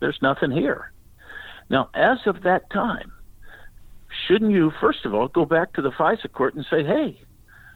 there's 0.00 0.18
nothing 0.20 0.50
here. 0.50 0.92
Now, 1.70 1.88
as 1.94 2.18
of 2.26 2.42
that 2.42 2.70
time, 2.70 3.12
shouldn't 4.26 4.52
you, 4.52 4.72
first 4.78 5.04
of 5.06 5.14
all, 5.14 5.28
go 5.28 5.46
back 5.46 5.72
to 5.74 5.82
the 5.82 5.90
FISA 5.90 6.32
court 6.32 6.54
and 6.54 6.66
say, 6.70 6.84
hey, 6.84 7.20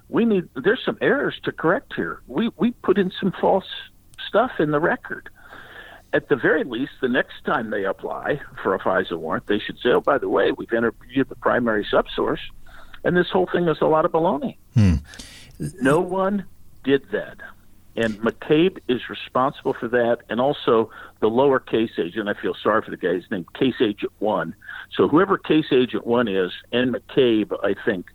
we 0.09 0.25
need, 0.25 0.49
there's 0.55 0.83
some 0.85 0.99
errors 1.01 1.39
to 1.45 1.53
correct 1.53 1.95
here. 1.95 2.23
We, 2.27 2.51
we 2.57 2.73
put 2.73 2.99
in 2.99 3.13
some 3.21 3.33
false 3.41 3.67
stuff 4.27 4.53
in 4.59 4.71
the 4.71 4.81
record. 4.81 5.29
At 6.13 6.29
the 6.31 6.37
very 6.37 6.65
least, 6.65 6.93
the 7.03 7.09
next 7.09 7.45
time 7.45 7.71
they 7.71 7.85
apply 7.85 8.41
for 8.63 8.75
a 8.75 8.79
FISA 8.79 9.19
warrant, 9.19 9.47
they 9.47 9.59
should 9.59 9.79
say, 9.79 9.91
oh, 9.91 10.01
by 10.01 10.17
the 10.17 10.29
way, 10.29 10.53
we've 10.53 10.73
interviewed 10.73 11.29
the 11.29 11.37
primary 11.37 11.87
subsource, 11.93 12.41
and 13.05 13.17
this 13.17 13.29
whole 13.31 13.49
thing 13.53 13.69
is 13.69 13.79
a 13.83 13.87
lot 13.87 14.07
of 14.07 14.13
baloney. 14.13 14.57
Hmm. 14.73 14.95
No 15.59 16.01
one 16.01 16.47
did 16.85 17.11
that. 17.13 17.37
And 17.97 18.17
McCabe 18.21 18.79
is 18.89 19.11
responsible 19.11 19.75
for 19.75 19.89
that, 19.89 20.19
and 20.31 20.41
also 20.41 20.89
the 21.21 21.27
lower 21.27 21.59
case 21.59 21.91
agent. 21.99 22.29
I 22.29 22.35
feel 22.41 22.55
sorry 22.55 22.81
for 22.81 22.91
the 22.91 22.97
guy. 22.97 23.15
His 23.15 23.31
name 23.31 23.45
Case 23.59 23.75
Agent 23.81 24.13
One. 24.21 24.55
So 24.95 25.09
whoever 25.09 25.37
Case 25.37 25.73
Agent 25.73 26.07
One 26.07 26.29
is, 26.29 26.53
and 26.71 26.95
McCabe, 26.95 27.53
I 27.65 27.75
think, 27.85 28.07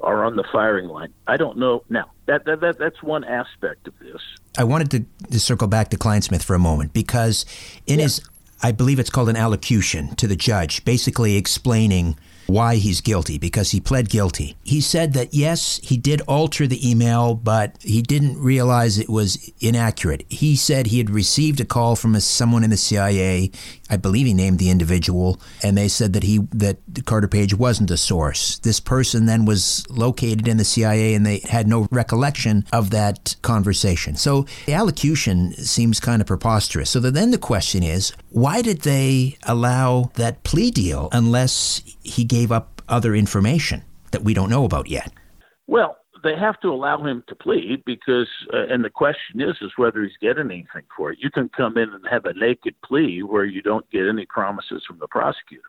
are 0.00 0.24
on 0.24 0.36
the 0.36 0.44
firing 0.52 0.88
line. 0.88 1.12
I 1.26 1.36
don't 1.36 1.58
know. 1.58 1.84
Now 1.88 2.10
that, 2.26 2.44
that, 2.44 2.60
that 2.60 2.78
that's 2.78 3.02
one 3.02 3.24
aspect 3.24 3.88
of 3.88 3.98
this. 3.98 4.20
I 4.56 4.64
wanted 4.64 4.90
to, 4.92 5.28
to 5.30 5.40
circle 5.40 5.68
back 5.68 5.90
to 5.90 5.96
Clinesmith 5.96 6.42
for 6.42 6.54
a 6.54 6.58
moment 6.58 6.92
because 6.92 7.44
in 7.86 7.98
yeah. 7.98 8.04
his, 8.04 8.20
I 8.62 8.72
believe 8.72 8.98
it's 8.98 9.10
called 9.10 9.28
an 9.28 9.36
allocution 9.36 10.14
to 10.16 10.26
the 10.26 10.36
judge, 10.36 10.84
basically 10.84 11.36
explaining 11.36 12.16
why 12.48 12.76
he's 12.76 13.02
guilty 13.02 13.36
because 13.36 13.72
he 13.72 13.80
pled 13.80 14.08
guilty. 14.08 14.56
He 14.64 14.80
said 14.80 15.12
that 15.12 15.34
yes, 15.34 15.80
he 15.82 15.98
did 15.98 16.22
alter 16.22 16.66
the 16.66 16.90
email, 16.90 17.34
but 17.34 17.76
he 17.82 18.00
didn't 18.00 18.42
realize 18.42 18.98
it 18.98 19.10
was 19.10 19.52
inaccurate. 19.60 20.24
He 20.30 20.56
said 20.56 20.86
he 20.86 20.98
had 20.98 21.10
received 21.10 21.60
a 21.60 21.66
call 21.66 21.94
from 21.94 22.14
a, 22.14 22.22
someone 22.22 22.64
in 22.64 22.70
the 22.70 22.78
CIA. 22.78 23.50
I 23.90 23.96
believe 23.96 24.26
he 24.26 24.34
named 24.34 24.58
the 24.58 24.70
individual, 24.70 25.40
and 25.62 25.76
they 25.76 25.88
said 25.88 26.12
that 26.12 26.22
he 26.22 26.38
that 26.52 26.78
Carter 27.04 27.28
Page 27.28 27.54
wasn't 27.54 27.90
a 27.90 27.96
source. 27.96 28.58
This 28.58 28.80
person 28.80 29.26
then 29.26 29.44
was 29.44 29.88
located 29.90 30.48
in 30.48 30.56
the 30.56 30.64
CIA, 30.64 31.14
and 31.14 31.24
they 31.24 31.40
had 31.48 31.66
no 31.66 31.88
recollection 31.90 32.64
of 32.72 32.90
that 32.90 33.36
conversation. 33.42 34.16
So 34.16 34.46
the 34.66 34.74
allocution 34.74 35.52
seems 35.52 36.00
kind 36.00 36.20
of 36.20 36.26
preposterous. 36.26 36.90
So 36.90 37.00
then 37.00 37.30
the 37.30 37.38
question 37.38 37.82
is, 37.82 38.12
why 38.30 38.62
did 38.62 38.82
they 38.82 39.38
allow 39.44 40.10
that 40.14 40.44
plea 40.44 40.70
deal 40.70 41.08
unless 41.12 41.82
he 42.02 42.24
gave 42.24 42.52
up 42.52 42.82
other 42.88 43.14
information 43.14 43.84
that 44.10 44.24
we 44.24 44.34
don't 44.34 44.50
know 44.50 44.64
about 44.64 44.88
yet? 44.88 45.12
Well, 45.66 45.96
they 46.22 46.36
have 46.36 46.60
to 46.60 46.68
allow 46.68 47.02
him 47.04 47.22
to 47.28 47.34
plead 47.34 47.82
because, 47.84 48.28
uh, 48.52 48.66
and 48.68 48.84
the 48.84 48.90
question 48.90 49.40
is, 49.40 49.56
is 49.60 49.72
whether 49.76 50.02
he's 50.02 50.16
getting 50.20 50.50
anything 50.50 50.84
for 50.96 51.12
it. 51.12 51.18
You 51.20 51.30
can 51.30 51.48
come 51.48 51.76
in 51.76 51.90
and 51.90 52.04
have 52.10 52.24
a 52.24 52.34
naked 52.34 52.74
plea 52.84 53.22
where 53.22 53.44
you 53.44 53.62
don't 53.62 53.88
get 53.90 54.08
any 54.08 54.26
promises 54.26 54.82
from 54.86 54.98
the 54.98 55.08
prosecutor. 55.08 55.68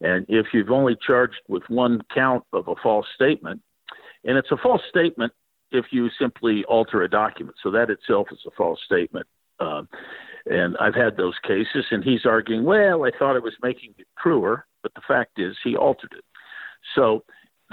And 0.00 0.26
if 0.28 0.46
you've 0.52 0.70
only 0.70 0.96
charged 1.06 1.40
with 1.48 1.62
one 1.68 2.02
count 2.12 2.44
of 2.52 2.68
a 2.68 2.74
false 2.82 3.06
statement, 3.14 3.60
and 4.24 4.36
it's 4.36 4.50
a 4.50 4.56
false 4.56 4.82
statement 4.88 5.32
if 5.70 5.86
you 5.90 6.08
simply 6.18 6.64
alter 6.64 7.02
a 7.02 7.10
document, 7.10 7.56
so 7.62 7.70
that 7.70 7.90
itself 7.90 8.28
is 8.30 8.38
a 8.46 8.50
false 8.56 8.80
statement. 8.84 9.26
Uh, 9.60 9.82
and 10.46 10.76
I've 10.78 10.94
had 10.94 11.16
those 11.16 11.34
cases, 11.42 11.86
and 11.90 12.04
he's 12.04 12.26
arguing, 12.26 12.64
well, 12.64 13.04
I 13.04 13.10
thought 13.18 13.36
I 13.36 13.40
was 13.40 13.54
making 13.62 13.94
it 13.98 14.06
truer, 14.20 14.66
but 14.82 14.92
the 14.94 15.00
fact 15.06 15.38
is 15.38 15.56
he 15.64 15.76
altered 15.76 16.12
it. 16.16 16.24
So 16.94 17.24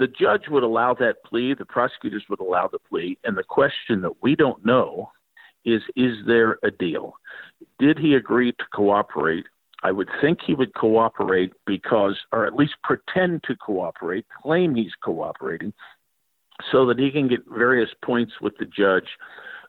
the 0.02 0.08
judge 0.08 0.48
would 0.48 0.64
allow 0.64 0.94
that 0.94 1.22
plea, 1.24 1.54
the 1.54 1.64
prosecutors 1.64 2.24
would 2.28 2.40
allow 2.40 2.66
the 2.66 2.80
plea, 2.80 3.16
and 3.22 3.38
the 3.38 3.44
question 3.44 4.02
that 4.02 4.20
we 4.20 4.34
don't 4.34 4.66
know 4.66 5.12
is 5.64 5.80
is 5.94 6.16
there 6.26 6.58
a 6.64 6.72
deal? 6.72 7.14
Did 7.78 8.00
he 8.00 8.14
agree 8.14 8.50
to 8.50 8.64
cooperate? 8.74 9.44
I 9.84 9.92
would 9.92 10.08
think 10.20 10.40
he 10.44 10.54
would 10.54 10.74
cooperate 10.74 11.52
because, 11.66 12.18
or 12.32 12.46
at 12.46 12.56
least 12.56 12.74
pretend 12.82 13.44
to 13.44 13.54
cooperate, 13.54 14.26
claim 14.42 14.74
he's 14.74 14.90
cooperating, 15.04 15.72
so 16.72 16.84
that 16.86 16.98
he 16.98 17.12
can 17.12 17.28
get 17.28 17.44
various 17.48 17.90
points 18.04 18.32
with 18.40 18.56
the 18.58 18.66
judge 18.66 19.06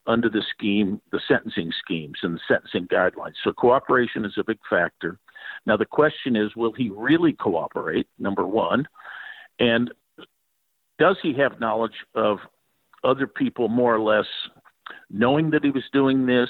under 0.08 0.30
the 0.30 0.44
scheme, 0.50 1.00
the 1.12 1.22
sentencing 1.28 1.72
schemes 1.86 2.18
and 2.24 2.34
the 2.34 2.42
sentencing 2.48 2.88
guidelines. 2.88 3.36
So 3.44 3.54
cooperation 3.54 4.26
is 4.26 4.34
a 4.40 4.44
big 4.44 4.58
factor. 4.68 5.20
Now 5.68 5.78
the 5.78 5.86
question 5.86 6.36
is, 6.36 6.56
will 6.56 6.74
he 6.74 6.90
really 6.90 7.34
cooperate? 7.34 8.08
Number 8.18 8.48
one, 8.48 8.88
and 9.60 9.92
does 11.00 11.18
he 11.22 11.34
have 11.34 11.60
knowledge 11.60 11.96
of 12.16 12.38
other 13.04 13.28
people 13.28 13.68
more 13.68 13.96
or 13.96 14.00
less 14.00 14.28
knowing 15.10 15.52
that 15.52 15.64
he 15.64 15.72
was 15.72 15.84
doing 15.92 16.26
this? 16.26 16.50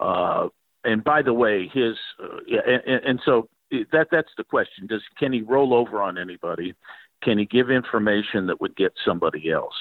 Uh, 0.00 0.48
and 0.84 1.02
by 1.02 1.22
the 1.22 1.32
way, 1.32 1.70
his 1.72 1.94
uh, 2.22 2.38
and, 2.86 3.04
and 3.04 3.20
so 3.24 3.48
that 3.92 4.08
that's 4.10 4.32
the 4.36 4.44
question. 4.44 4.86
Does 4.86 5.02
can 5.18 5.32
he 5.32 5.42
roll 5.42 5.74
over 5.74 6.02
on 6.02 6.18
anybody? 6.18 6.74
Can 7.22 7.38
he 7.38 7.46
give 7.46 7.70
information 7.70 8.46
that 8.46 8.60
would 8.60 8.76
get 8.76 8.92
somebody 9.04 9.50
else? 9.50 9.74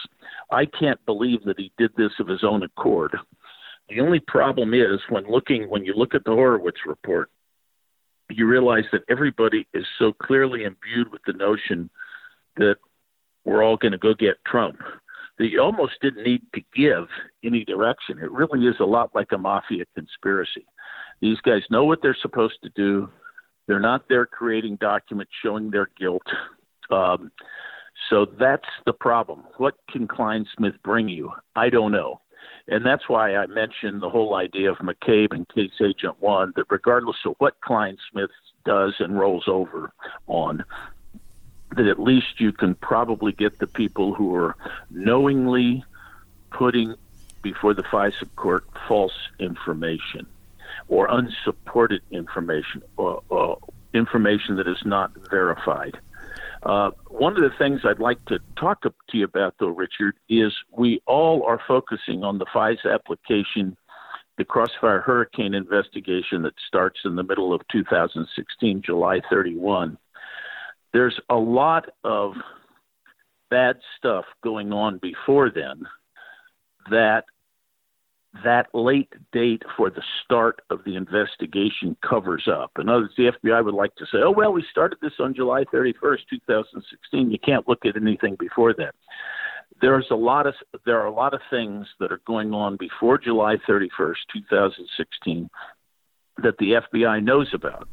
I 0.50 0.66
can't 0.66 1.04
believe 1.06 1.44
that 1.44 1.60
he 1.60 1.72
did 1.78 1.92
this 1.98 2.12
of 2.20 2.28
his 2.28 2.44
own 2.44 2.64
accord. 2.64 3.18
The 3.90 4.00
only 4.00 4.22
problem 4.22 4.74
is 4.74 5.00
when 5.10 5.30
looking 5.30 5.70
when 5.70 5.84
you 5.84 5.94
look 5.94 6.16
at 6.16 6.24
the 6.24 6.32
Horowitz 6.32 6.80
report, 6.86 7.30
you 8.30 8.48
realize 8.48 8.86
that 8.92 9.04
everybody 9.10 9.68
is 9.74 9.86
so 10.00 10.14
clearly 10.14 10.64
imbued 10.64 11.12
with 11.12 11.22
the 11.28 11.34
notion 11.34 11.90
that 12.56 12.76
we're 13.46 13.64
all 13.64 13.78
going 13.78 13.92
to 13.92 13.98
go 13.98 14.14
get 14.14 14.44
Trump 14.46 14.78
you 15.40 15.62
almost 15.62 15.94
didn't 16.02 16.24
need 16.24 16.42
to 16.54 16.62
give 16.76 17.08
any 17.44 17.66
direction. 17.66 18.20
It 18.20 18.32
really 18.32 18.68
is 18.68 18.76
a 18.80 18.86
lot 18.86 19.14
like 19.16 19.32
a 19.32 19.38
mafia 19.38 19.86
conspiracy. 19.96 20.66
These 21.22 21.40
guys 21.42 21.62
know 21.70 21.86
what 21.86 22.00
they're 22.02 22.18
supposed 22.22 22.58
to 22.64 22.70
do. 22.70 23.10
They're 23.68 23.80
not 23.80 24.08
there 24.10 24.26
creating 24.26 24.78
documents 24.80 25.32
showing 25.44 25.72
their 25.72 25.90
guilt. 25.98 26.24
Um, 26.92 27.32
so 28.10 28.26
that's 28.40 28.68
the 28.86 28.94
problem. 28.94 29.44
What 29.58 29.76
can 29.90 30.08
Klein 30.08 30.46
Clinesmith 30.60 30.82
bring 30.84 31.08
you? 31.08 31.32
I 31.56 31.70
don't 31.70 31.92
know. 31.92 32.22
And 32.68 32.86
that's 32.86 33.08
why 33.08 33.36
I 33.36 33.46
mentioned 33.48 34.02
the 34.02 34.10
whole 34.10 34.36
idea 34.36 34.72
of 34.72 34.78
McCabe 34.78 35.32
and 35.32 35.48
Case 35.50 35.72
Agent 35.82 36.16
One, 36.20 36.54
that 36.56 36.66
regardless 36.70 37.18
of 37.26 37.36
what 37.40 37.60
Klein 37.62 37.98
Clinesmith 38.14 38.28
does 38.66 38.94
and 39.00 39.18
rolls 39.18 39.46
over 39.48 39.94
on, 40.28 40.64
that 41.76 41.88
at 41.88 42.00
least 42.00 42.40
you 42.40 42.52
can 42.52 42.76
probably 42.76 43.32
get 43.32 43.60
the 43.60 43.68
people 43.68 44.14
who 44.14 44.36
are 44.36 44.56
knowingly 44.90 45.84
putting 46.52 46.96
before 47.42 47.74
the 47.74 47.84
FISA 47.84 48.28
court 48.36 48.66
false 48.88 49.18
information 49.40 50.26
or 50.88 51.08
unsupported 51.10 52.02
information 52.12 52.82
or, 52.98 53.22
or 53.30 53.58
information 53.94 54.56
that 54.56 54.68
is 54.68 54.82
not 54.86 55.12
verified. 55.30 55.98
Uh, 56.64 56.92
one 57.10 57.36
of 57.36 57.44
the 57.44 57.56
things 57.58 57.82
I'd 57.84 58.00
like 58.00 58.24
to 58.26 58.40
talk 58.56 58.84
to 58.84 58.94
you 59.12 59.26
about, 59.26 59.56
though, 59.60 59.68
Richard, 59.68 60.16
is 60.30 60.54
we 60.72 61.02
all 61.06 61.44
are 61.44 61.60
focusing 61.68 62.24
on 62.24 62.38
the 62.38 62.46
FISA 62.46 62.94
application, 62.94 63.76
the 64.38 64.46
Crossfire 64.46 65.02
Hurricane 65.02 65.54
investigation 65.54 66.42
that 66.44 66.54
starts 66.66 67.02
in 67.04 67.16
the 67.16 67.24
middle 67.24 67.54
of 67.54 67.62
2016, 67.70 68.82
July 68.82 69.22
31. 69.30 69.98
There's 70.94 71.20
a 71.30 71.36
lot 71.36 71.90
of 72.04 72.34
bad 73.50 73.78
stuff 73.98 74.26
going 74.44 74.72
on 74.72 75.00
before 75.02 75.52
then 75.52 75.84
that 76.90 77.26
that 78.44 78.68
late 78.74 79.14
date 79.32 79.62
for 79.78 79.90
the 79.92 80.02
start 80.24 80.60
of 80.72 80.80
the 80.86 80.96
investigation 80.96 81.96
covers 82.08 82.48
up. 82.48 82.72
In 82.80 82.90
other 82.90 83.02
words, 83.02 83.14
the 83.16 83.32
FBI 83.32 83.64
would 83.64 83.76
like 83.76 83.94
to 83.96 84.06
say, 84.06 84.18
oh, 84.24 84.32
well, 84.32 84.52
we 84.52 84.66
started 84.72 84.98
this 85.02 85.14
on 85.20 85.36
July 85.36 85.66
31st, 85.66 86.22
2016. 86.30 87.30
You 87.30 87.38
can't 87.38 87.68
look 87.68 87.86
at 87.86 87.96
anything 87.96 88.36
before 88.40 88.74
that. 88.74 88.96
There's 89.82 90.08
a 90.10 90.16
lot 90.16 90.48
of 90.48 90.56
there 90.86 91.00
are 91.00 91.08
a 91.08 91.14
lot 91.14 91.34
of 91.34 91.42
things 91.50 91.88
that 92.00 92.12
are 92.12 92.22
going 92.26 92.54
on 92.54 92.78
before 92.78 93.18
July 93.18 93.58
31st, 93.68 94.16
2016 94.34 95.50
that 96.42 96.58
the 96.58 96.82
FBI 96.94 97.24
knows 97.24 97.50
about. 97.54 97.88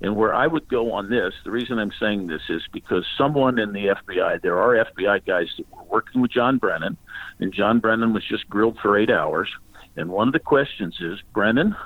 And 0.00 0.16
where 0.16 0.34
I 0.34 0.46
would 0.46 0.68
go 0.68 0.92
on 0.92 1.08
this, 1.08 1.32
the 1.44 1.50
reason 1.50 1.78
I'm 1.78 1.92
saying 2.00 2.26
this 2.26 2.42
is 2.48 2.62
because 2.72 3.06
someone 3.16 3.58
in 3.58 3.72
the 3.72 3.86
FBI, 3.86 4.42
there 4.42 4.58
are 4.58 4.84
FBI 4.84 5.24
guys 5.24 5.46
that 5.56 5.70
were 5.70 5.84
working 5.84 6.20
with 6.20 6.32
John 6.32 6.58
Brennan, 6.58 6.96
and 7.38 7.52
John 7.52 7.78
Brennan 7.78 8.12
was 8.12 8.24
just 8.24 8.48
grilled 8.48 8.78
for 8.82 8.98
eight 8.98 9.10
hours 9.10 9.48
and 9.96 10.10
one 10.10 10.28
of 10.28 10.32
the 10.32 10.40
questions 10.40 10.96
is, 11.00 11.20
Brennan, 11.32 11.76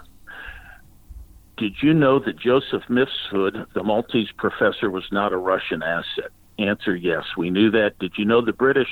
did 1.57 1.75
you 1.83 1.93
know 1.93 2.19
that 2.21 2.39
Joseph 2.39 2.85
Mifsud, 2.89 3.73
the 3.75 3.83
Maltese 3.83 4.33
professor, 4.37 4.91
was 4.91 5.05
not 5.13 5.33
a 5.33 5.37
Russian 5.37 5.83
asset? 5.83 6.31
Answer: 6.59 6.97
Yes, 6.97 7.25
we 7.37 7.51
knew 7.51 7.71
that. 7.73 7.99
Did 7.99 8.13
you 8.17 8.25
know 8.25 8.45
the 8.45 8.53
British 8.53 8.89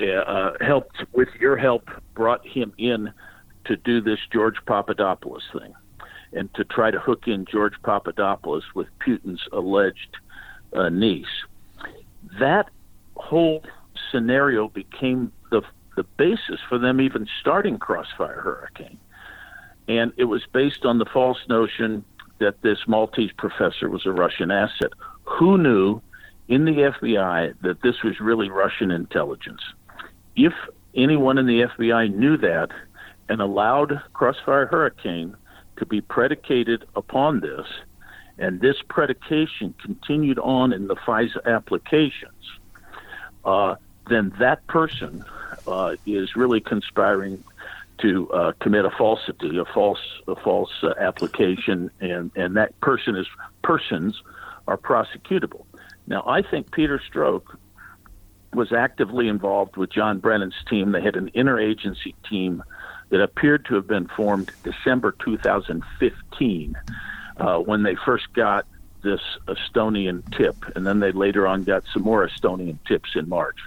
uh, 0.00 0.06
uh, 0.06 0.52
helped, 0.60 0.96
with 1.12 1.28
your 1.38 1.56
help, 1.56 1.88
brought 2.14 2.46
him 2.46 2.72
in 2.78 3.12
to 3.66 3.76
do 3.76 4.00
this 4.00 4.18
George 4.32 4.56
Papadopoulos 4.66 5.44
thing, 5.52 5.72
and 6.32 6.52
to 6.54 6.64
try 6.64 6.90
to 6.90 6.98
hook 6.98 7.24
in 7.26 7.44
George 7.44 7.74
Papadopoulos 7.82 8.64
with 8.74 8.88
Putin's 9.04 9.42
alleged 9.52 10.16
uh, 10.74 10.88
niece? 10.88 11.26
That 12.38 12.70
whole 13.16 13.62
scenario 14.10 14.68
became 14.68 15.32
the 15.50 15.62
the 15.96 16.04
basis 16.16 16.60
for 16.68 16.78
them 16.78 17.00
even 17.00 17.26
starting 17.40 17.78
Crossfire 17.78 18.40
Hurricane. 18.40 18.98
And 19.88 20.12
it 20.16 20.24
was 20.24 20.42
based 20.52 20.84
on 20.84 20.98
the 20.98 21.04
false 21.04 21.38
notion 21.48 22.04
that 22.38 22.62
this 22.62 22.78
Maltese 22.86 23.32
professor 23.36 23.88
was 23.88 24.06
a 24.06 24.12
Russian 24.12 24.50
asset. 24.50 24.92
Who 25.24 25.58
knew 25.58 26.00
in 26.48 26.64
the 26.64 26.92
FBI 27.02 27.54
that 27.62 27.82
this 27.82 28.02
was 28.02 28.20
really 28.20 28.48
Russian 28.48 28.90
intelligence? 28.90 29.60
If 30.36 30.54
anyone 30.94 31.38
in 31.38 31.46
the 31.46 31.62
FBI 31.62 32.14
knew 32.14 32.36
that 32.38 32.70
and 33.28 33.40
allowed 33.40 34.00
Crossfire 34.12 34.66
Hurricane 34.66 35.36
to 35.82 35.86
be 35.86 36.00
predicated 36.00 36.84
upon 36.94 37.40
this, 37.40 37.66
and 38.38 38.60
this 38.60 38.76
predication 38.88 39.74
continued 39.82 40.38
on 40.38 40.72
in 40.72 40.86
the 40.86 40.94
FISA 40.94 41.44
applications, 41.44 42.44
uh, 43.44 43.74
then 44.08 44.32
that 44.38 44.64
person 44.68 45.24
uh, 45.66 45.96
is 46.06 46.36
really 46.36 46.60
conspiring 46.60 47.42
to 47.98 48.30
uh, 48.30 48.52
commit 48.60 48.84
a 48.84 48.90
falsity, 48.90 49.58
a 49.58 49.64
false, 49.64 49.98
a 50.28 50.36
false 50.36 50.72
uh, 50.84 50.94
application, 51.00 51.90
and 52.00 52.30
and 52.36 52.56
that 52.56 52.78
person 52.80 53.16
is 53.16 53.26
persons 53.62 54.22
are 54.68 54.78
prosecutable. 54.78 55.64
Now, 56.06 56.22
I 56.26 56.42
think 56.42 56.70
Peter 56.70 57.00
Strzok 57.10 57.42
was 58.54 58.72
actively 58.72 59.26
involved 59.26 59.76
with 59.76 59.90
John 59.90 60.20
Brennan's 60.20 60.62
team. 60.68 60.92
They 60.92 61.02
had 61.02 61.16
an 61.16 61.30
interagency 61.34 62.14
team 62.28 62.62
that 63.12 63.20
appeared 63.20 63.66
to 63.66 63.74
have 63.74 63.86
been 63.86 64.08
formed 64.08 64.50
December 64.64 65.14
2015 65.22 66.74
uh, 67.36 67.58
when 67.58 67.82
they 67.82 67.94
first 67.94 68.32
got 68.32 68.64
this 69.02 69.20
Estonian 69.46 70.22
tip, 70.34 70.56
and 70.74 70.86
then 70.86 71.00
they 71.00 71.12
later 71.12 71.46
on 71.46 71.62
got 71.62 71.84
some 71.92 72.02
more 72.02 72.26
Estonian 72.26 72.78
tips 72.88 73.10
in 73.14 73.28
March. 73.28 73.58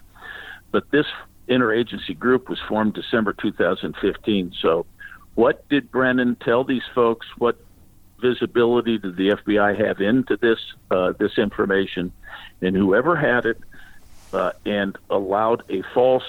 But 0.71 0.89
this 0.89 1.05
interagency 1.47 2.17
group 2.17 2.49
was 2.49 2.59
formed 2.67 2.95
December 2.95 3.33
2015. 3.33 4.55
So, 4.59 4.87
what 5.35 5.69
did 5.69 5.91
Brennan 5.91 6.37
tell 6.37 6.63
these 6.63 6.87
folks? 6.95 7.27
What 7.37 7.59
visibility 8.19 8.97
did 8.97 9.15
the 9.15 9.29
FBI 9.29 9.77
have 9.85 10.01
into 10.01 10.37
this 10.37 10.59
uh, 10.89 11.11
this 11.19 11.37
information? 11.37 12.11
And 12.61 12.75
whoever 12.75 13.15
had 13.15 13.45
it 13.45 13.59
uh, 14.33 14.53
and 14.65 14.97
allowed 15.11 15.61
a 15.69 15.83
false 15.93 16.23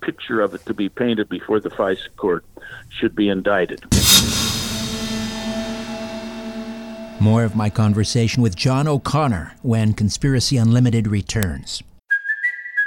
picture 0.00 0.40
of 0.40 0.54
it 0.54 0.64
to 0.66 0.74
be 0.74 0.88
painted 0.88 1.28
before 1.28 1.60
the 1.60 1.70
FISA 1.70 2.14
court 2.16 2.44
should 2.88 3.14
be 3.14 3.28
indicted. 3.28 3.84
More 7.20 7.44
of 7.44 7.56
my 7.56 7.70
conversation 7.70 8.42
with 8.42 8.54
John 8.54 8.86
O'Connor 8.86 9.54
when 9.62 9.94
Conspiracy 9.94 10.58
Unlimited 10.58 11.06
returns. 11.06 11.82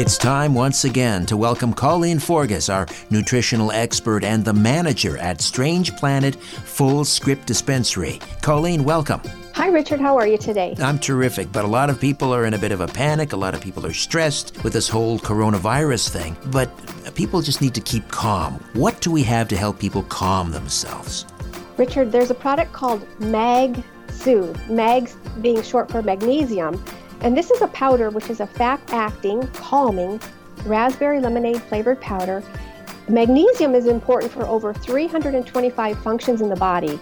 It's 0.00 0.16
time 0.16 0.54
once 0.54 0.84
again 0.84 1.26
to 1.26 1.36
welcome 1.36 1.74
Colleen 1.74 2.16
Forgas, 2.16 2.72
our 2.72 2.86
nutritional 3.10 3.70
expert 3.70 4.24
and 4.24 4.42
the 4.42 4.54
manager 4.54 5.18
at 5.18 5.42
Strange 5.42 5.94
Planet 5.94 6.36
Full 6.36 7.04
Script 7.04 7.46
Dispensary. 7.46 8.18
Colleen, 8.40 8.82
welcome. 8.82 9.20
Hi, 9.52 9.68
Richard. 9.68 10.00
How 10.00 10.16
are 10.16 10.26
you 10.26 10.38
today? 10.38 10.74
I'm 10.78 10.98
terrific, 10.98 11.52
but 11.52 11.66
a 11.66 11.68
lot 11.68 11.90
of 11.90 12.00
people 12.00 12.34
are 12.34 12.46
in 12.46 12.54
a 12.54 12.58
bit 12.58 12.72
of 12.72 12.80
a 12.80 12.86
panic. 12.86 13.34
A 13.34 13.36
lot 13.36 13.54
of 13.54 13.60
people 13.60 13.84
are 13.84 13.92
stressed 13.92 14.64
with 14.64 14.72
this 14.72 14.88
whole 14.88 15.18
coronavirus 15.18 16.08
thing, 16.08 16.34
but 16.46 16.70
people 17.14 17.42
just 17.42 17.60
need 17.60 17.74
to 17.74 17.82
keep 17.82 18.08
calm. 18.08 18.54
What 18.72 19.02
do 19.02 19.10
we 19.10 19.22
have 19.24 19.48
to 19.48 19.56
help 19.58 19.78
people 19.78 20.04
calm 20.04 20.50
themselves? 20.50 21.26
Richard, 21.76 22.10
there's 22.10 22.30
a 22.30 22.34
product 22.34 22.72
called 22.72 23.06
Mag 23.20 23.84
Soothe, 24.08 24.58
Mags 24.70 25.18
being 25.42 25.60
short 25.60 25.90
for 25.90 26.00
magnesium 26.00 26.82
And 27.22 27.36
this 27.36 27.50
is 27.50 27.60
a 27.60 27.68
powder 27.68 28.10
which 28.10 28.30
is 28.30 28.40
a 28.40 28.46
fat 28.46 28.80
acting, 28.88 29.46
calming, 29.48 30.20
raspberry 30.64 31.20
lemonade 31.20 31.62
flavored 31.62 32.00
powder. 32.00 32.42
Magnesium 33.08 33.74
is 33.74 33.86
important 33.86 34.32
for 34.32 34.46
over 34.46 34.72
325 34.72 36.02
functions 36.02 36.40
in 36.40 36.48
the 36.48 36.56
body. 36.56 36.98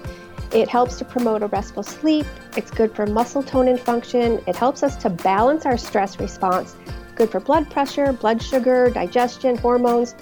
It 0.53 0.69
helps 0.69 0.97
to 0.99 1.05
promote 1.05 1.43
a 1.43 1.47
restful 1.49 1.83
sleep. 1.83 2.27
It's 2.57 2.71
good 2.71 2.95
for 2.95 3.07
muscle 3.07 3.43
tone 3.43 3.69
and 3.69 3.79
function. 3.79 4.43
It 4.47 4.57
helps 4.57 4.83
us 4.83 4.97
to 4.97 5.11
balance 5.11 5.67
our 5.67 5.77
stress 5.77 6.19
response. 6.19 6.75
Good 7.15 7.31
for 7.31 7.41
blood 7.41 7.71
pressure, 7.71 8.13
blood 8.13 8.43
sugar, 8.43 8.91
digestion, 8.91 9.57
hormones. 9.59 10.15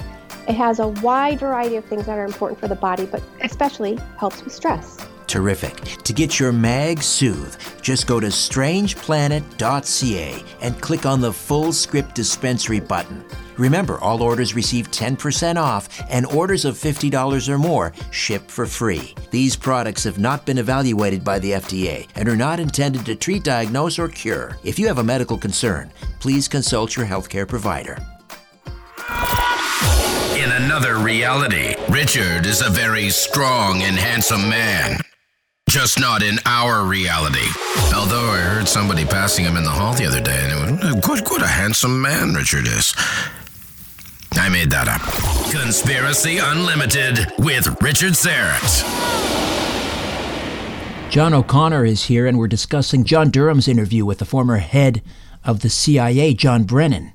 It 0.48 0.54
has 0.54 0.80
a 0.80 0.88
wide 0.88 1.40
variety 1.40 1.76
of 1.76 1.84
things 1.84 2.06
that 2.06 2.18
are 2.18 2.24
important 2.24 2.58
for 2.58 2.68
the 2.68 2.74
body, 2.74 3.06
but 3.06 3.22
especially 3.42 3.98
helps 4.18 4.42
with 4.42 4.52
stress. 4.52 4.98
Terrific. 5.26 5.76
To 6.04 6.12
get 6.12 6.38
your 6.38 6.52
Mag 6.52 7.02
Soothe, 7.02 7.56
just 7.82 8.06
go 8.06 8.20
to 8.20 8.28
strangeplanet.ca 8.28 10.44
and 10.60 10.80
click 10.80 11.06
on 11.06 11.20
the 11.20 11.32
full 11.32 11.72
script 11.72 12.14
dispensary 12.14 12.80
button. 12.80 13.24
Remember, 13.56 13.98
all 13.98 14.22
orders 14.22 14.54
receive 14.54 14.90
10% 14.90 15.56
off, 15.56 15.88
and 16.10 16.26
orders 16.26 16.64
of 16.64 16.76
$50 16.76 17.48
or 17.48 17.58
more 17.58 17.92
ship 18.10 18.50
for 18.50 18.66
free. 18.66 19.14
These 19.30 19.56
products 19.56 20.04
have 20.04 20.18
not 20.18 20.44
been 20.44 20.58
evaluated 20.58 21.24
by 21.24 21.38
the 21.38 21.52
FDA 21.52 22.06
and 22.14 22.28
are 22.28 22.36
not 22.36 22.60
intended 22.60 23.06
to 23.06 23.14
treat, 23.14 23.44
diagnose, 23.44 23.98
or 23.98 24.08
cure. 24.08 24.58
If 24.62 24.78
you 24.78 24.86
have 24.88 24.98
a 24.98 25.04
medical 25.04 25.38
concern, 25.38 25.90
please 26.20 26.48
consult 26.48 26.96
your 26.96 27.06
healthcare 27.06 27.48
provider. 27.48 27.98
In 30.36 30.52
another 30.52 30.98
reality, 30.98 31.74
Richard 31.88 32.44
is 32.44 32.60
a 32.60 32.68
very 32.68 33.08
strong 33.08 33.82
and 33.82 33.96
handsome 33.96 34.48
man. 34.48 35.00
Just 35.68 35.98
not 35.98 36.22
in 36.22 36.38
our 36.46 36.84
reality. 36.84 37.46
Although 37.92 38.30
I 38.30 38.38
heard 38.38 38.68
somebody 38.68 39.04
passing 39.04 39.44
him 39.44 39.56
in 39.56 39.64
the 39.64 39.70
hall 39.70 39.94
the 39.94 40.06
other 40.06 40.20
day, 40.20 40.38
and 40.48 40.78
it 40.78 40.94
was, 40.94 41.00
good, 41.00 41.28
what 41.28 41.42
a 41.42 41.46
handsome 41.46 42.00
man 42.00 42.34
Richard 42.34 42.68
is. 42.68 42.94
I 44.34 44.48
made 44.48 44.70
that 44.70 44.86
up. 44.86 45.02
Conspiracy 45.50 46.38
Unlimited 46.38 47.32
with 47.38 47.82
Richard 47.82 48.12
Syrett. 48.12 48.84
John 51.10 51.34
O'Connor 51.34 51.84
is 51.84 52.04
here, 52.04 52.28
and 52.28 52.38
we're 52.38 52.46
discussing 52.46 53.02
John 53.02 53.30
Durham's 53.30 53.66
interview 53.66 54.04
with 54.04 54.18
the 54.18 54.24
former 54.24 54.58
head 54.58 55.02
of 55.44 55.60
the 55.60 55.68
CIA, 55.68 56.34
John 56.34 56.62
Brennan. 56.62 57.12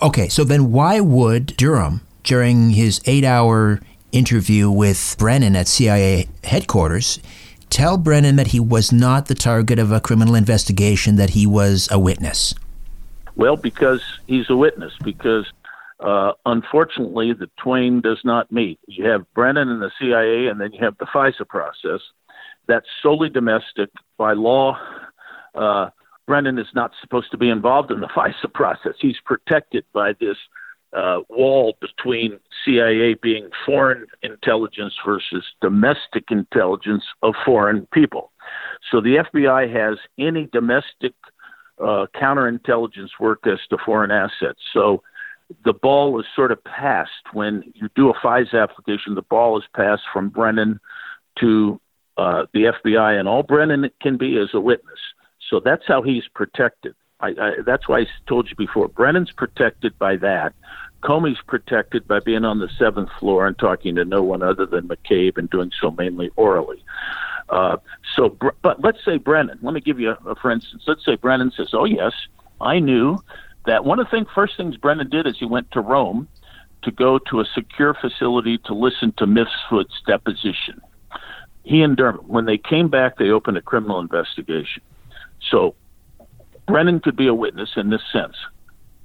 Okay, 0.00 0.28
so 0.28 0.44
then 0.44 0.70
why 0.70 1.00
would 1.00 1.56
Durham, 1.56 2.02
during 2.22 2.70
his 2.70 3.00
eight 3.06 3.24
hour 3.24 3.80
interview 4.12 4.70
with 4.70 5.16
Brennan 5.18 5.56
at 5.56 5.68
CIA 5.68 6.28
headquarters, 6.44 7.20
tell 7.68 7.96
Brennan 7.96 8.36
that 8.36 8.48
he 8.48 8.60
was 8.60 8.92
not 8.92 9.26
the 9.26 9.34
target 9.34 9.78
of 9.78 9.92
a 9.92 10.00
criminal 10.00 10.34
investigation, 10.34 11.16
that 11.16 11.30
he 11.30 11.46
was 11.46 11.88
a 11.90 11.98
witness? 11.98 12.54
Well, 13.36 13.56
because 13.56 14.02
he's 14.26 14.50
a 14.50 14.56
witness, 14.56 14.92
because 15.02 15.50
uh, 16.00 16.32
unfortunately, 16.46 17.32
the 17.32 17.50
twain 17.62 18.00
does 18.00 18.20
not 18.24 18.50
meet. 18.50 18.78
You 18.86 19.06
have 19.06 19.32
Brennan 19.34 19.68
and 19.68 19.82
the 19.82 19.90
CIA, 19.98 20.46
and 20.46 20.60
then 20.60 20.72
you 20.72 20.82
have 20.84 20.96
the 20.98 21.06
FISA 21.06 21.46
process. 21.46 22.00
That's 22.66 22.86
solely 23.02 23.28
domestic. 23.28 23.90
By 24.16 24.32
law, 24.32 24.78
uh, 25.54 25.90
Brennan 26.26 26.58
is 26.58 26.68
not 26.74 26.92
supposed 27.00 27.30
to 27.32 27.38
be 27.38 27.50
involved 27.50 27.90
in 27.90 28.00
the 28.00 28.06
FISA 28.16 28.52
process. 28.52 28.94
He's 28.98 29.18
protected 29.24 29.84
by 29.92 30.14
this 30.18 30.36
uh, 30.92 31.20
wall 31.28 31.76
between 31.80 32.38
CIA 32.64 33.14
being 33.14 33.48
foreign 33.64 34.06
intelligence 34.22 34.94
versus 35.04 35.44
domestic 35.60 36.24
intelligence 36.30 37.04
of 37.22 37.34
foreign 37.44 37.86
people. 37.92 38.32
So 38.90 39.00
the 39.00 39.24
FBI 39.32 39.72
has 39.72 39.98
any 40.18 40.48
domestic 40.52 41.14
uh, 41.80 42.06
counterintelligence 42.20 43.10
work 43.20 43.46
as 43.46 43.58
to 43.70 43.78
foreign 43.84 44.10
assets. 44.10 44.58
So 44.72 45.02
the 45.64 45.72
ball 45.72 46.18
is 46.20 46.26
sort 46.34 46.52
of 46.52 46.62
passed 46.64 47.10
when 47.32 47.62
you 47.74 47.88
do 47.94 48.10
a 48.10 48.14
FISA 48.14 48.62
application. 48.62 49.14
The 49.14 49.22
ball 49.22 49.58
is 49.58 49.64
passed 49.74 50.02
from 50.12 50.28
Brennan 50.28 50.80
to 51.40 51.80
uh, 52.16 52.46
the 52.52 52.72
FBI, 52.84 53.18
and 53.18 53.28
all 53.28 53.42
Brennan 53.42 53.90
can 54.02 54.16
be 54.16 54.36
is 54.36 54.50
a 54.54 54.60
witness. 54.60 54.98
So 55.48 55.60
that's 55.64 55.84
how 55.86 56.02
he's 56.02 56.24
protected. 56.34 56.94
I, 57.20 57.28
I, 57.28 57.50
that's 57.64 57.88
why 57.88 58.00
I 58.00 58.06
told 58.26 58.48
you 58.50 58.56
before. 58.56 58.88
Brennan's 58.88 59.32
protected 59.32 59.98
by 59.98 60.16
that. 60.16 60.54
Comey's 61.02 61.40
protected 61.46 62.06
by 62.06 62.20
being 62.20 62.44
on 62.44 62.58
the 62.58 62.68
seventh 62.78 63.10
floor 63.18 63.46
and 63.46 63.58
talking 63.58 63.94
to 63.96 64.04
no 64.04 64.22
one 64.22 64.42
other 64.42 64.66
than 64.66 64.88
McCabe 64.88 65.38
and 65.38 65.48
doing 65.48 65.70
so 65.80 65.90
mainly 65.92 66.30
orally. 66.36 66.82
Uh, 67.48 67.76
so, 68.16 68.36
but 68.62 68.82
let's 68.82 69.04
say 69.04 69.16
Brennan. 69.16 69.58
Let 69.62 69.74
me 69.74 69.80
give 69.80 69.98
you 69.98 70.10
a, 70.10 70.30
a 70.30 70.34
for 70.36 70.50
instance. 70.50 70.84
Let's 70.86 71.04
say 71.04 71.16
Brennan 71.16 71.52
says, 71.56 71.70
"Oh 71.72 71.84
yes, 71.84 72.12
I 72.60 72.78
knew 72.78 73.18
that 73.66 73.84
one 73.84 73.98
of 73.98 74.06
the 74.06 74.10
thing, 74.10 74.26
first 74.34 74.56
things 74.56 74.76
Brennan 74.76 75.10
did 75.10 75.26
is 75.26 75.36
he 75.38 75.46
went 75.46 75.70
to 75.72 75.80
Rome 75.80 76.28
to 76.82 76.90
go 76.90 77.18
to 77.18 77.40
a 77.40 77.44
secure 77.44 77.94
facility 77.94 78.58
to 78.58 78.74
listen 78.74 79.12
to 79.18 79.26
Mifsud's 79.26 80.00
deposition. 80.06 80.80
He 81.62 81.82
and 81.82 81.96
Durham, 81.96 82.24
when 82.26 82.46
they 82.46 82.56
came 82.56 82.88
back, 82.88 83.18
they 83.18 83.30
opened 83.30 83.58
a 83.58 83.62
criminal 83.62 84.00
investigation. 84.00 84.82
So 85.50 85.74
Brennan 86.70 87.00
could 87.00 87.16
be 87.16 87.26
a 87.26 87.34
witness 87.34 87.70
in 87.76 87.90
this 87.90 88.02
sense. 88.12 88.36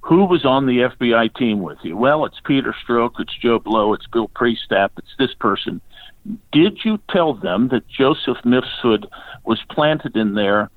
Who 0.02 0.24
was 0.24 0.44
on 0.44 0.66
the 0.66 0.78
FBI 0.78 1.34
team 1.34 1.62
with 1.62 1.78
you? 1.82 1.96
Well, 1.96 2.24
it's 2.24 2.40
Peter 2.44 2.74
Strzok, 2.86 3.18
it's 3.18 3.36
Joe 3.36 3.58
Blow, 3.58 3.92
it's 3.92 4.06
Bill 4.06 4.28
Priestap, 4.28 4.90
it's 4.98 5.14
this 5.18 5.34
person. 5.34 5.80
Did 6.52 6.84
you 6.84 6.98
tell 7.10 7.34
them 7.34 7.68
that 7.68 7.88
Joseph 7.88 8.38
Mifsud 8.44 9.06
was 9.44 9.60
planted 9.68 10.16
in 10.16 10.34
there 10.34 10.70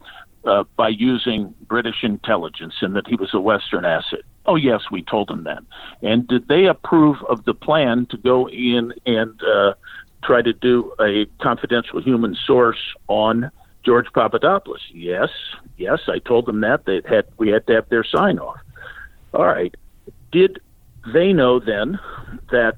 uh, 0.45 0.63
by 0.75 0.89
using 0.89 1.54
British 1.67 2.04
intelligence 2.04 2.75
and 2.82 2.95
that 2.95 3.08
he 3.08 3.15
was 3.15 3.34
a 3.34 3.39
Western 3.39 3.86
asset. 3.86 4.21
Oh, 4.45 4.56
yes, 4.56 4.82
we 4.91 5.04
told 5.04 5.28
them 5.28 5.43
that. 5.43 5.62
And 6.02 6.28
did 6.28 6.47
they 6.47 6.65
approve 6.65 7.17
of 7.28 7.43
the 7.45 7.54
plan 7.54 8.08
to 8.08 8.17
go 8.17 8.49
in 8.49 8.93
and 9.06 9.39
uh, 9.43 9.73
try 10.23 10.41
to 10.41 10.54
do 10.54 10.93
a 10.99 11.25
confidential 11.41 12.02
human 12.02 12.36
source 12.36 12.80
on 13.08 13.52
George 13.86 14.08
Papadopoulos? 14.13 14.82
Yes, 14.94 15.30
yes, 15.78 16.00
I 16.08 16.20
told 16.20 16.46
them 16.46 16.62
that. 16.62 16.86
They 16.86 17.02
had 17.08 17.26
we 17.38 17.50
had 17.50 17.65
to 17.68 17.74
have 17.74 17.89
their 17.89 18.04
sign 18.04 18.39
off. 18.39 18.60
All 19.34 19.46
right. 19.46 19.76
Did 20.32 20.60
they 21.13 21.34
know 21.34 21.60
then 21.60 22.00
that 22.52 22.76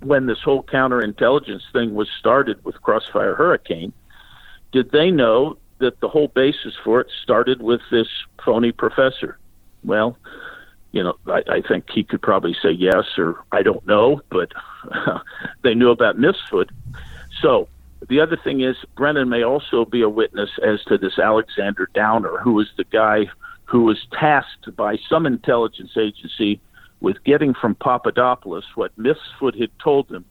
when 0.00 0.26
this 0.26 0.40
whole 0.40 0.62
counterintelligence 0.62 1.62
thing 1.72 1.94
was 1.94 2.08
started 2.18 2.62
with 2.64 2.80
Crossfire 2.82 3.34
Hurricane, 3.34 3.92
did 4.72 4.90
they 4.90 5.10
know 5.10 5.56
that 5.78 6.00
the 6.00 6.08
whole 6.08 6.28
basis 6.28 6.74
for 6.82 7.00
it 7.00 7.08
started 7.22 7.62
with 7.62 7.80
this 7.90 8.08
phony 8.44 8.72
professor. 8.72 9.38
Well, 9.84 10.16
you 10.92 11.02
know, 11.02 11.16
I, 11.26 11.42
I 11.48 11.60
think 11.60 11.90
he 11.90 12.04
could 12.04 12.22
probably 12.22 12.56
say 12.62 12.70
yes 12.70 13.04
or 13.18 13.44
I 13.52 13.62
don't 13.62 13.86
know, 13.86 14.20
but 14.30 14.52
they 15.62 15.74
knew 15.74 15.90
about 15.90 16.16
Mifsud. 16.16 16.70
So 17.42 17.68
the 18.08 18.20
other 18.20 18.36
thing 18.42 18.60
is, 18.60 18.76
Brennan 18.96 19.28
may 19.28 19.42
also 19.42 19.84
be 19.84 20.02
a 20.02 20.08
witness 20.08 20.50
as 20.62 20.82
to 20.84 20.98
this 20.98 21.18
Alexander 21.18 21.88
Downer, 21.94 22.38
who 22.42 22.60
is 22.60 22.68
the 22.76 22.84
guy 22.84 23.26
who 23.64 23.84
was 23.84 23.98
tasked 24.18 24.74
by 24.76 24.96
some 25.08 25.26
intelligence 25.26 25.92
agency 25.96 26.60
with 27.00 27.22
getting 27.24 27.54
from 27.54 27.74
Papadopoulos 27.74 28.64
what 28.74 28.96
Mifsud 28.98 29.58
had 29.58 29.70
told 29.82 30.10
him 30.10 30.24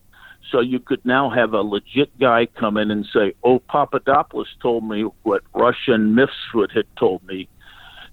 so 0.52 0.60
you 0.60 0.80
could 0.80 1.04
now 1.06 1.30
have 1.30 1.54
a 1.54 1.62
legit 1.62 2.18
guy 2.20 2.46
come 2.46 2.78
in 2.78 2.92
and 2.92 3.06
say, 3.06 3.34
"Oh, 3.44 3.60
Papadopoulos 3.60 4.54
told 4.62 4.84
me 4.88 5.04
what 5.24 5.44
Russian 5.54 6.16
Mifsud 6.16 6.72
had 6.72 6.86
told 6.98 7.24
me." 7.24 7.48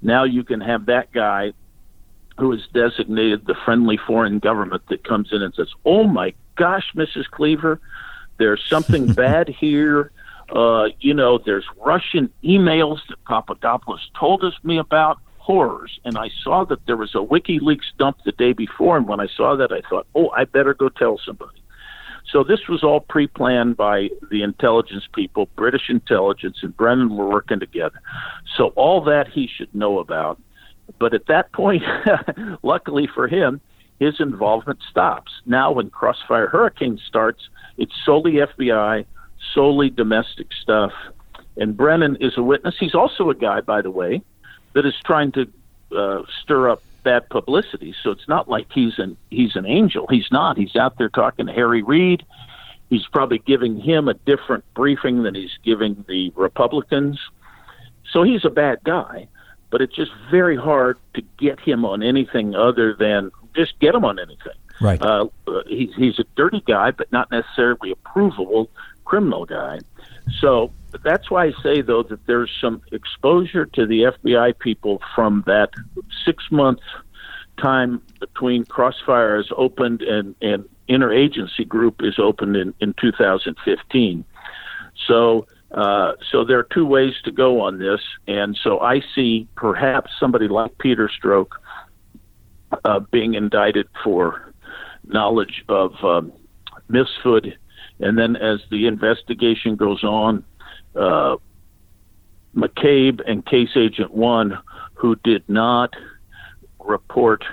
Now 0.03 0.25
you 0.25 0.45
can 0.45 0.61
have 0.61 0.87
that 0.87 1.13
guy 1.13 1.53
who 2.39 2.53
is 2.53 2.67
designated 2.73 3.47
the 3.47 3.55
friendly 3.65 3.97
foreign 3.97 4.39
government 4.39 4.83
that 4.89 5.05
comes 5.05 5.33
in 5.33 5.43
and 5.43 5.53
says, 5.55 5.71
"Oh 5.85 6.05
my 6.05 6.33
gosh, 6.57 6.93
Mrs. 6.95 7.29
Cleaver, 7.31 7.81
there's 8.41 8.65
something 8.69 9.13
bad 9.25 9.49
here." 9.49 10.11
Uh, 10.51 10.89
you 10.99 11.15
know, 11.15 11.39
there's 11.39 11.65
Russian 11.79 12.29
emails 12.43 12.99
that 13.09 13.25
Papadopoulos 13.25 14.11
told 14.19 14.43
us 14.43 14.55
me 14.65 14.79
about 14.79 15.19
horrors. 15.51 15.99
And 16.05 16.17
I 16.19 16.31
saw 16.45 16.65
that 16.65 16.87
there 16.87 16.97
was 16.97 17.15
a 17.15 17.19
WikiLeaks 17.19 17.97
dump 17.99 18.19
the 18.25 18.33
day 18.33 18.53
before, 18.53 18.97
and 18.97 19.09
when 19.09 19.21
I 19.21 19.27
saw 19.37 19.57
that, 19.57 19.73
I 19.73 19.81
thought, 19.89 20.07
oh, 20.15 20.31
I 20.31 20.45
better 20.45 20.75
go 20.75 20.89
tell 20.89 21.19
somebody. 21.25 21.61
So 22.31 22.45
this 22.45 22.69
was 22.69 22.85
all 22.85 23.01
pre-planned 23.01 23.77
by 23.77 24.11
the 24.31 24.43
intelligence 24.43 25.09
people, 25.13 25.49
British 25.57 25.89
intelligence, 25.89 26.59
and 26.63 26.77
Brennan 26.77 27.17
were 27.17 27.29
working 27.29 27.59
together. 27.59 28.01
So 28.57 28.69
all 28.77 29.03
that 29.05 29.27
he 29.29 29.49
should 29.49 29.75
know 29.75 29.99
about. 29.99 30.41
But 30.99 31.15
at 31.15 31.27
that 31.27 31.53
point, 31.53 31.83
luckily 32.63 33.09
for 33.13 33.27
him, 33.27 33.61
his 33.99 34.21
involvement 34.21 34.81
stops. 34.89 35.33
Now, 35.47 35.73
when 35.73 35.91
Crossfire 35.91 36.47
Hurricane 36.47 37.01
starts, 37.07 37.49
it's 37.81 37.95
solely 38.05 38.35
FBI, 38.35 39.07
solely 39.55 39.91
domestic 39.91 40.49
stuff. 40.53 40.93
And 41.57 41.77
Brennan 41.77 42.17
is 42.21 42.37
a 42.37 42.43
witness. 42.43 42.77
He's 42.79 42.95
also 42.95 43.31
a 43.31 43.35
guy, 43.35 43.61
by 43.63 43.83
the 43.83 43.91
way, 43.91 44.23
that 44.75 44.87
is 44.87 44.95
trying 45.05 45.33
to 45.33 45.51
uh, 45.97 46.23
stir 46.43 46.69
up 46.69 46.83
bad 47.03 47.29
publicity. 47.31 47.95
So 48.03 48.11
it's 48.11 48.29
not 48.29 48.49
like 48.49 48.67
he's 48.71 48.99
an 48.99 49.17
he's 49.31 49.57
an 49.57 49.67
angel. 49.67 50.07
He's 50.09 50.31
not. 50.31 50.59
He's 50.59 50.77
out 50.77 50.99
there 50.99 51.09
talking 51.09 51.47
to 51.47 51.53
Harry 51.53 51.83
Reid. 51.83 52.25
He's 52.91 53.07
probably 53.07 53.39
giving 53.39 53.81
him 53.81 54.09
a 54.09 54.15
different 54.15 54.65
briefing 54.75 55.23
than 55.23 55.35
he's 55.35 55.57
giving 55.65 56.05
the 56.07 56.31
Republicans. 56.37 57.19
So 58.13 58.23
he's 58.23 58.45
a 58.45 58.51
bad 58.51 58.79
guy. 58.85 59.27
but 59.71 59.81
it's 59.81 59.95
just 59.95 60.11
very 60.31 60.57
hard 60.57 60.99
to 61.15 61.23
get 61.39 61.61
him 61.61 61.85
on 61.85 62.03
anything 62.03 62.55
other 62.55 62.95
than 62.95 63.31
just 63.55 63.79
get 63.79 63.95
him 63.95 64.05
on 64.05 64.19
anything. 64.19 64.59
Right. 64.81 65.01
Uh, 65.01 65.27
he's 65.67 65.95
he's 65.95 66.19
a 66.19 66.25
dirty 66.37 66.63
guy, 66.67 66.91
but 66.91 67.13
not 67.13 67.31
necessarily 67.31 67.91
a 67.91 67.97
provable 67.97 68.71
criminal 69.05 69.45
guy. 69.45 69.81
So 70.41 70.73
that's 71.03 71.31
why 71.31 71.47
I 71.47 71.53
say 71.63 71.83
though 71.83 72.03
that 72.05 72.27
there's 72.27 72.51
some 72.61 72.81
exposure 72.93 73.67
to 73.67 73.87
the 73.87 74.03
FBI 74.03 74.59
people 74.59 75.03
from 75.15 75.45
that 75.47 75.71
six 76.25 76.45
month 76.51 76.81
time 77.59 78.03
between 78.21 78.65
Crossfire 78.65 79.39
is 79.39 79.51
opened 79.57 80.03
and 80.03 80.35
and 80.41 80.69
interagency 80.89 81.69
group 81.69 82.03
is 82.03 82.19
opened 82.19 82.57
in 82.57 82.75
in 82.81 82.95
2015. 82.95 84.25
So. 85.07 85.47
Uh, 85.73 86.15
so 86.33 86.45
there 86.45 86.59
are 86.59 86.67
two 86.75 86.85
ways 86.85 87.15
to 87.23 87.31
go 87.31 87.61
on 87.61 87.79
this, 87.79 88.01
and 88.27 88.59
so 88.61 88.81
I 88.81 89.03
see 89.15 89.47
perhaps 89.55 90.11
somebody 90.19 90.49
like 90.49 90.77
Peter 90.79 91.09
Strzok 91.09 91.47
uh, 92.85 92.99
being 92.99 93.35
indicted 93.35 93.87
for 94.03 94.50
knowledge 95.13 95.65
of 95.69 95.93
um, 96.03 96.33
and 98.01 98.19
then 98.19 98.37
as 98.37 98.61
the 98.71 98.87
investigation 98.87 99.77
goes 99.77 100.03
on, 100.03 100.45
uh, 100.97 101.37
McCabe 102.55 103.21
and 103.27 103.45
Case 103.47 103.71
Agent 103.77 104.13
One, 104.13 104.59
who 104.95 105.17
did 105.23 105.45
not 105.49 105.91
report. 106.79 107.45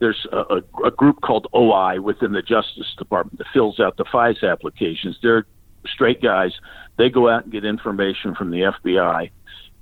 There's 0.00 0.26
a, 0.32 0.62
a, 0.84 0.90
group 0.90 1.20
called 1.20 1.46
OI 1.54 2.00
within 2.00 2.32
the 2.32 2.42
Justice 2.42 2.92
Department 2.98 3.38
that 3.38 3.46
fills 3.52 3.78
out 3.78 3.96
the 3.96 4.04
FISA 4.04 4.50
applications. 4.50 5.16
They're 5.22 5.46
straight 5.86 6.20
guys. 6.22 6.52
They 6.96 7.10
go 7.10 7.28
out 7.28 7.44
and 7.44 7.52
get 7.52 7.64
information 7.64 8.34
from 8.34 8.50
the 8.50 8.72
FBI 8.84 9.30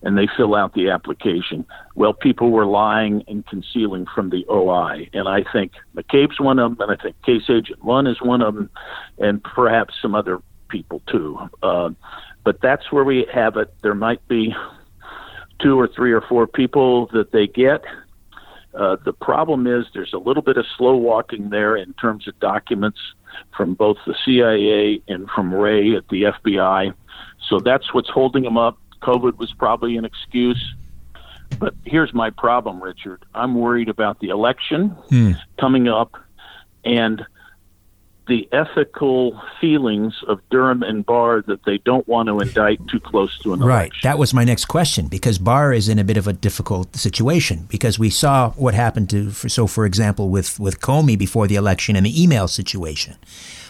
and 0.03 0.19
they 0.19 0.29
fill 0.37 0.55
out 0.55 0.75
the 0.75 0.91
application. 0.91 1.65
Well, 1.95 2.13
people 2.13 2.51
were 2.51 2.67
lying 2.67 3.23
and 3.29 3.47
concealing 3.47 4.07
from 4.13 4.31
the 4.31 4.45
OI, 4.51 5.09
and 5.13 5.29
I 5.29 5.45
think 5.53 5.73
McCabe's 5.97 6.41
one 6.41 6.59
of 6.59 6.77
them, 6.77 6.89
and 6.89 6.99
I 6.99 7.03
think 7.03 7.21
Case 7.23 7.49
Agent 7.49 7.83
One 7.83 8.07
is 8.07 8.21
one 8.21 8.43
of 8.43 8.55
them, 8.55 8.71
and 9.19 9.43
perhaps 9.43 9.95
some 10.01 10.15
other 10.15 10.41
people 10.69 11.03
too. 11.07 11.39
Uh, 11.63 11.91
but 12.45 12.61
that's 12.61 12.91
where 12.91 13.05
we 13.05 13.27
have 13.33 13.57
it. 13.57 13.73
There 13.83 13.95
might 13.95 14.27
be 14.29 14.55
two 15.61 15.79
or 15.79 15.89
three 15.89 16.13
or 16.13 16.21
four 16.21 16.47
people 16.47 17.07
that 17.09 17.33
they 17.33 17.47
get. 17.47 17.83
Uh, 18.75 18.97
the 19.05 19.13
problem 19.13 19.67
is 19.67 19.85
there's 19.93 20.15
a 20.15 20.19
little 20.19 20.43
bit 20.43 20.57
of 20.57 20.65
slow 20.77 20.97
walking 20.97 21.51
there 21.51 21.77
in 21.77 21.93
terms 21.95 22.27
of 22.27 22.39
documents 22.41 22.99
from 23.57 23.75
both 23.75 23.99
the 24.07 24.15
CIA 24.25 25.03
and 25.09 25.29
from 25.31 25.55
Wray 25.55 25.95
at 25.95 26.09
the 26.09 26.23
FBI. 26.25 26.95
So 27.49 27.61
that's 27.61 27.93
what's 27.93 28.09
holding 28.09 28.45
them 28.45 28.57
up. 28.57 28.79
COVID 29.03 29.37
was 29.39 29.53
probably 29.53 29.97
an 29.97 30.05
excuse. 30.05 30.75
But 31.59 31.75
here's 31.85 32.15
my 32.15 32.31
problem, 32.31 32.83
Richard. 32.83 33.25
I'm 33.35 33.55
worried 33.55 33.89
about 33.89 34.21
the 34.21 34.31
election 34.31 34.89
hmm. 35.11 35.33
coming 35.59 35.89
up 35.89 36.17
and 36.85 37.25
the 38.29 38.49
ethical 38.53 39.41
feelings 39.61 40.15
of 40.29 40.41
Durham 40.49 40.83
and 40.83 41.05
Barr 41.05 41.43
that 41.43 41.65
they 41.65 41.79
don't 41.79 42.07
want 42.07 42.29
to 42.29 42.39
indict 42.39 42.87
too 42.89 43.01
close 43.01 43.37
to 43.41 43.53
an 43.53 43.61
right. 43.61 43.87
election. 43.87 44.01
That 44.05 44.19
was 44.19 44.33
my 44.33 44.45
next 44.45 44.67
question 44.67 45.09
because 45.09 45.39
Barr 45.39 45.73
is 45.73 45.89
in 45.89 45.99
a 45.99 46.05
bit 46.05 46.17
of 46.17 46.29
a 46.29 46.33
difficult 46.33 46.95
situation 46.95 47.67
because 47.69 47.99
we 47.99 48.11
saw 48.11 48.51
what 48.53 48.75
happened 48.75 49.11
to, 49.11 49.31
for, 49.31 49.49
so 49.49 49.67
for 49.67 49.85
example, 49.85 50.29
with 50.29 50.61
with 50.61 50.81
Comey 50.81 51.19
before 51.19 51.49
the 51.49 51.57
election 51.57 51.97
and 51.97 52.07
the 52.07 52.23
email 52.23 52.47
situation. 52.47 53.17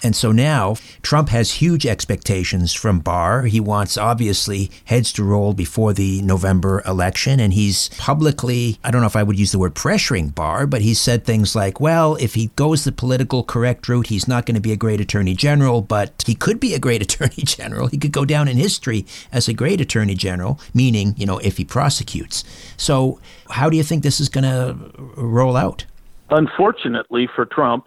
And 0.02 0.16
so 0.16 0.32
now 0.32 0.76
Trump 1.02 1.28
has 1.28 1.52
huge 1.52 1.86
expectations 1.86 2.72
from 2.72 3.00
Barr. 3.00 3.42
He 3.42 3.60
wants, 3.60 3.96
obviously, 3.96 4.70
heads 4.84 5.12
to 5.14 5.24
roll 5.24 5.54
before 5.54 5.92
the 5.92 6.22
November 6.22 6.82
election. 6.86 7.38
And 7.38 7.52
he's 7.52 7.88
publicly, 7.90 8.78
I 8.82 8.90
don't 8.90 9.00
know 9.00 9.06
if 9.06 9.16
I 9.16 9.22
would 9.22 9.38
use 9.38 9.52
the 9.52 9.58
word 9.58 9.74
pressuring 9.74 10.34
Barr, 10.34 10.66
but 10.66 10.82
he 10.82 10.94
said 10.94 11.24
things 11.24 11.54
like, 11.54 11.80
well, 11.80 12.16
if 12.16 12.34
he 12.34 12.48
goes 12.56 12.84
the 12.84 12.92
political 12.92 13.44
correct 13.44 13.88
route, 13.88 14.08
he's 14.08 14.26
not 14.26 14.46
going 14.46 14.56
to 14.56 14.60
be 14.60 14.72
a 14.72 14.76
great 14.76 15.00
attorney 15.00 15.34
general, 15.34 15.80
but 15.80 16.24
he 16.26 16.34
could 16.34 16.58
be 16.58 16.74
a 16.74 16.78
great 16.78 17.02
attorney 17.06 17.44
general. 17.44 17.86
He 17.86 17.98
could 17.98 18.12
go 18.12 18.24
down 18.24 18.48
in 18.48 18.56
history 18.56 19.06
as 19.30 19.48
a 19.48 19.54
great 19.54 19.80
attorney 19.80 20.14
general, 20.14 20.58
meaning, 20.74 21.14
you 21.16 21.26
know, 21.26 21.38
if 21.38 21.56
he 21.56 21.64
prosecutes. 21.64 22.44
So, 22.76 23.20
how 23.50 23.70
do 23.70 23.76
you 23.76 23.82
think 23.82 24.02
this 24.02 24.20
is 24.20 24.28
going 24.28 24.44
to 24.44 24.76
roll 25.16 25.56
out? 25.56 25.84
Unfortunately 26.30 27.28
for 27.34 27.44
Trump, 27.44 27.86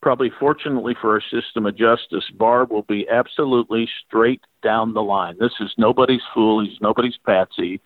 probably 0.00 0.30
fortunately 0.38 0.94
for 1.00 1.12
our 1.12 1.20
system 1.20 1.66
of 1.66 1.76
justice, 1.76 2.24
Barr 2.34 2.64
will 2.64 2.82
be 2.82 3.08
absolutely 3.08 3.88
straight 4.06 4.40
down 4.62 4.94
the 4.94 5.02
line. 5.02 5.36
This 5.38 5.54
is 5.60 5.72
nobody's 5.76 6.22
fool. 6.34 6.64
He's 6.64 6.80
nobody's 6.80 7.18
patsy. 7.24 7.80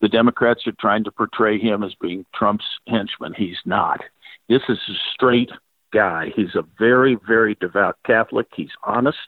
The 0.00 0.08
Democrats 0.08 0.66
are 0.66 0.74
trying 0.80 1.04
to 1.04 1.10
portray 1.10 1.58
him 1.58 1.82
as 1.82 1.94
being 2.00 2.24
Trump's 2.34 2.64
henchman. 2.86 3.34
He's 3.36 3.58
not. 3.64 4.00
This 4.48 4.62
is 4.68 4.78
a 4.88 4.94
straight 5.12 5.50
guy. 5.92 6.32
He's 6.34 6.54
a 6.54 6.64
very, 6.78 7.16
very 7.26 7.56
devout 7.56 7.96
Catholic. 8.04 8.46
He's 8.54 8.70
honest. 8.84 9.18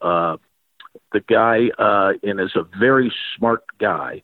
Uh, 0.00 0.36
the 1.12 1.20
guy 1.20 1.70
uh, 1.78 2.12
and 2.22 2.40
is 2.40 2.56
a 2.56 2.64
very 2.78 3.12
smart 3.36 3.62
guy. 3.78 4.22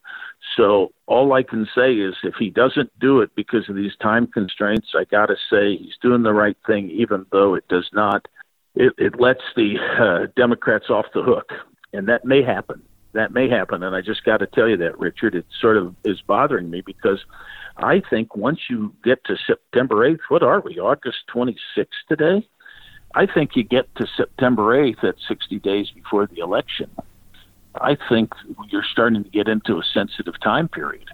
So 0.57 0.93
all 1.07 1.35
I 1.35 1.43
can 1.43 1.69
say 1.75 1.95
is 1.95 2.15
if 2.23 2.35
he 2.39 2.51
doesn't 2.51 2.91
do 2.99 3.21
it 3.21 3.31
because 3.37 3.69
of 3.69 3.77
these 3.77 3.95
time 4.01 4.27
constraints, 4.27 4.89
I 4.97 5.05
got 5.05 5.27
to 5.27 5.37
say 5.51 5.77
he's 5.77 5.97
doing 6.01 6.23
the 6.23 6.33
right 6.33 6.57
thing, 6.67 6.91
even 6.91 7.27
though 7.31 7.55
it 7.55 7.69
does 7.69 7.89
not. 7.93 8.27
It, 8.75 8.93
it 8.99 9.21
lets 9.21 9.43
the 9.55 9.77
uh, 10.01 10.27
Democrats 10.37 10.91
off 10.91 11.07
the 11.15 11.23
hook, 11.23 11.51
and 11.93 12.09
that 12.09 12.25
may 12.25 12.43
happen. 12.43 12.83
That 13.13 13.33
may 13.33 13.49
happen, 13.49 13.83
and 13.83 13.97
I 13.97 14.03
just 14.03 14.25
got 14.25 14.39
to 14.39 14.47
tell 14.47 14.69
you 14.69 14.77
that, 14.79 14.99
Richard. 14.99 15.35
It 15.35 15.47
sort 15.61 15.79
of 15.79 15.95
is 16.05 16.21
bothering 16.21 16.69
me 16.69 16.83
because 16.83 17.25
I 17.79 18.03
think 18.11 18.37
once 18.37 18.61
you 18.69 18.95
get 19.05 19.25
to 19.25 19.37
September 19.47 19.97
8th, 20.09 20.21
what 20.29 20.43
are 20.43 20.61
we, 20.61 20.79
August 20.79 21.19
26th 21.35 21.87
today? 22.09 22.47
I 23.15 23.27
think 23.27 23.57
you 23.57 23.65
get 23.65 23.95
to 23.97 24.07
September 24.17 24.77
8th 24.77 25.05
at 25.05 25.15
60 25.27 25.59
days 25.61 25.91
before 25.95 26.27
the 26.27 26.41
election. 26.43 26.91
I 27.81 27.97
think 28.09 28.33
you're 28.69 28.85
starting 28.91 29.25
to 29.25 29.31
get 29.31 29.49
into 29.49 29.79
a 29.79 29.83
sensitive 29.95 30.39
time 30.41 30.69
period. 30.69 31.09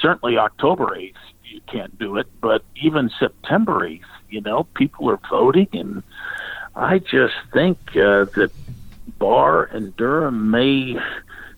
Certainly 0.00 0.38
October 0.38 0.86
8th, 0.96 1.14
you 1.44 1.60
can't 1.70 1.96
do 1.98 2.16
it, 2.16 2.26
but 2.40 2.62
even 2.82 3.10
September 3.18 3.88
8th, 3.88 4.00
you 4.28 4.40
know, 4.40 4.64
people 4.74 5.08
are 5.10 5.20
voting, 5.30 5.68
and 5.72 6.02
I 6.74 6.98
just 6.98 7.34
think 7.52 7.78
uh, 7.90 8.26
that 8.34 8.50
Barr 9.18 9.64
and 9.64 9.96
Durham 9.96 10.50
may 10.50 10.96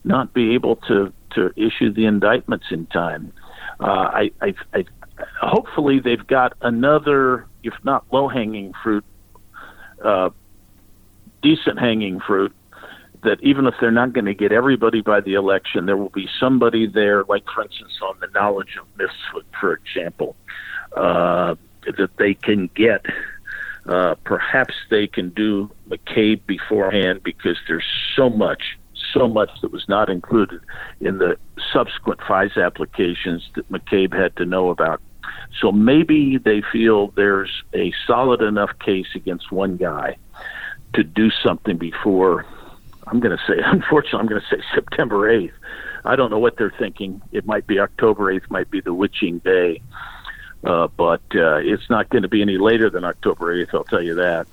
not 0.05 0.33
be 0.33 0.55
able 0.55 0.77
to, 0.77 1.13
to 1.35 1.53
issue 1.57 1.93
the 1.93 2.05
indictments 2.07 2.67
in 2.71 2.87
time. 2.87 3.33
Uh, 3.81 3.85
I, 3.85 4.31
I, 4.41 4.55
I, 4.75 4.85
hopefully 5.41 6.01
they've 6.01 6.27
got 6.27 6.55
another, 6.61 7.47
if 7.63 7.75
not 7.85 8.05
low 8.13 8.29
hanging 8.29 8.73
fruit, 8.83 9.05
uh, 10.05 10.31
decent 11.43 11.79
hanging 11.79 12.21
fruit 12.21 12.55
that 13.23 13.39
even 13.43 13.67
if 13.67 13.75
they're 13.81 13.91
not 13.91 14.13
going 14.13 14.25
to 14.27 14.35
get 14.35 14.53
everybody 14.53 15.01
by 15.01 15.21
the 15.21 15.35
election, 15.35 15.87
there 15.87 15.97
will 15.97 16.09
be 16.11 16.29
somebody 16.39 16.87
there, 16.87 17.25
like 17.25 17.45
for 17.53 17.63
instance 17.63 17.99
on 18.03 18.17
the 18.21 18.29
knowledge 18.29 18.77
of 18.81 18.87
Mifsud, 18.97 19.45
for 19.61 19.75
example, 19.75 20.37
uh, 20.97 21.55
that 21.97 22.17
they 22.19 22.35
can 22.35 22.69
get. 22.75 23.05
Uh, 23.87 24.15
perhaps 24.25 24.75
they 24.91 25.07
can 25.07 25.31
do 25.31 25.71
McCabe 25.89 26.41
beforehand 26.47 27.23
because 27.23 27.57
there's 27.67 27.87
so 28.15 28.29
much, 28.29 28.63
so 29.15 29.27
much 29.27 29.49
that 29.63 29.73
was 29.73 29.89
not 29.89 30.11
included 30.11 30.61
in 31.01 31.17
the 31.19 31.39
subsequent 31.73 32.21
FISA 32.21 32.65
applications 32.65 33.49
that 33.55 33.71
McCabe 33.71 34.15
had 34.15 34.37
to 34.37 34.45
know 34.45 34.69
about. 34.69 35.01
So 35.61 35.73
maybe 35.73 36.37
they 36.37 36.63
feel 36.71 37.09
there's 37.17 37.63
a 37.75 37.93
solid 38.07 38.43
enough 38.43 38.71
case 38.79 39.09
against 39.15 39.51
one 39.51 39.79
guy 39.79 40.17
to 40.93 41.03
do 41.03 41.31
something 41.31 41.79
before 41.79 42.45
I'm 43.11 43.21
going 43.21 43.37
to 43.37 43.43
say, 43.47 43.61
unfortunately, 43.65 44.21
I'm 44.21 44.27
going 44.27 44.41
to 44.41 44.57
say 44.57 44.63
September 44.75 45.31
8th. 45.31 45.53
I 46.05 46.17
don't 46.17 46.31
know 46.31 46.39
what 46.39 46.57
they're 46.57 46.75
thinking. 46.79 47.21
It 47.33 47.47
might 47.47 47.67
be 47.67 47.79
October 47.79 48.33
8th, 48.33 48.51
might 48.51 48.71
be 48.71 48.81
the 48.81 48.95
witching 48.95 49.39
day, 49.39 49.83
uh, 50.65 50.89
but 50.97 51.23
uh, 51.35 51.57
it's 51.57 51.91
not 51.91 52.09
going 52.09 52.23
to 52.23 52.29
be 52.29 52.43
any 52.43 52.59
later 52.59 52.89
than 52.89 53.05
October 53.05 53.55
8th. 53.55 53.75
I'll 53.75 53.85
tell 53.85 54.03
you 54.03 54.15
that 54.15 54.47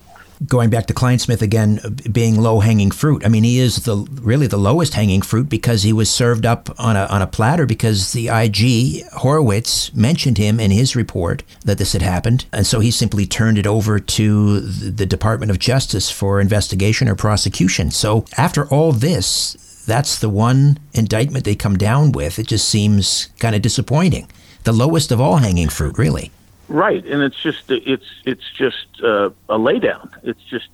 going 0.48 0.70
back 0.70 0.86
to 0.88 0.94
Clinesmith 0.94 1.42
again, 1.42 1.80
uh, 1.84 1.90
being 2.12 2.40
low 2.40 2.60
hanging 2.60 2.92
fruit. 2.92 3.26
I 3.26 3.30
mean, 3.30 3.44
he 3.44 3.60
is 3.60 3.78
the 3.86 3.98
really 4.22 4.48
the 4.48 4.58
lowest 4.58 4.94
hanging 4.94 5.22
fruit 5.22 5.50
because 5.50 5.84
he 5.84 5.94
was 5.94 6.10
served 6.10 6.46
up 6.46 6.70
on 6.80 6.96
a 6.96 7.06
on 7.06 7.22
a 7.22 7.28
platter 7.28 7.66
because 7.66 8.14
the 8.14 8.28
IG 8.28 9.06
Horowitz 9.14 9.94
mentioned 9.94 10.38
him 10.38 10.60
in 10.60 10.72
his 10.72 10.96
report 10.96 11.44
that 11.64 11.78
this 11.78 11.94
had 11.94 12.02
happened, 12.02 12.46
and 12.52 12.66
so 12.66 12.80
he 12.80 12.92
simply 12.92 13.26
turned 13.26 13.58
it 13.58 13.68
over 13.68 14.00
to 14.00 14.60
the 14.60 15.06
Department 15.06 15.52
of 15.52 15.60
Justice 15.60 16.12
for 16.12 16.40
investigation 16.40 17.08
or 17.08 17.16
prosecution. 17.16 17.92
So 17.92 18.26
after 18.38 18.68
all 18.68 18.92
this, 18.92 19.84
that's 19.86 20.20
the 20.20 20.30
one 20.30 20.80
indictment 20.94 21.46
they 21.46 21.56
come 21.56 21.78
down 21.78 22.12
with. 22.12 22.40
It 22.40 22.48
just 22.48 22.68
seems 22.68 23.30
kind 23.40 23.56
of 23.56 23.62
disappointing. 23.62 24.30
The 24.64 24.74
lowest 24.74 25.12
of 25.12 25.22
all 25.22 25.38
hanging 25.38 25.70
fruit, 25.70 25.98
really. 25.98 26.32
Right, 26.68 27.06
and 27.06 27.22
it's 27.22 27.42
just 27.42 27.70
it's 27.70 28.06
it's 28.26 28.52
just 28.58 28.88
uh, 29.04 29.30
a 29.50 29.58
laydown. 29.58 30.10
It's 30.24 30.42
just 30.44 30.68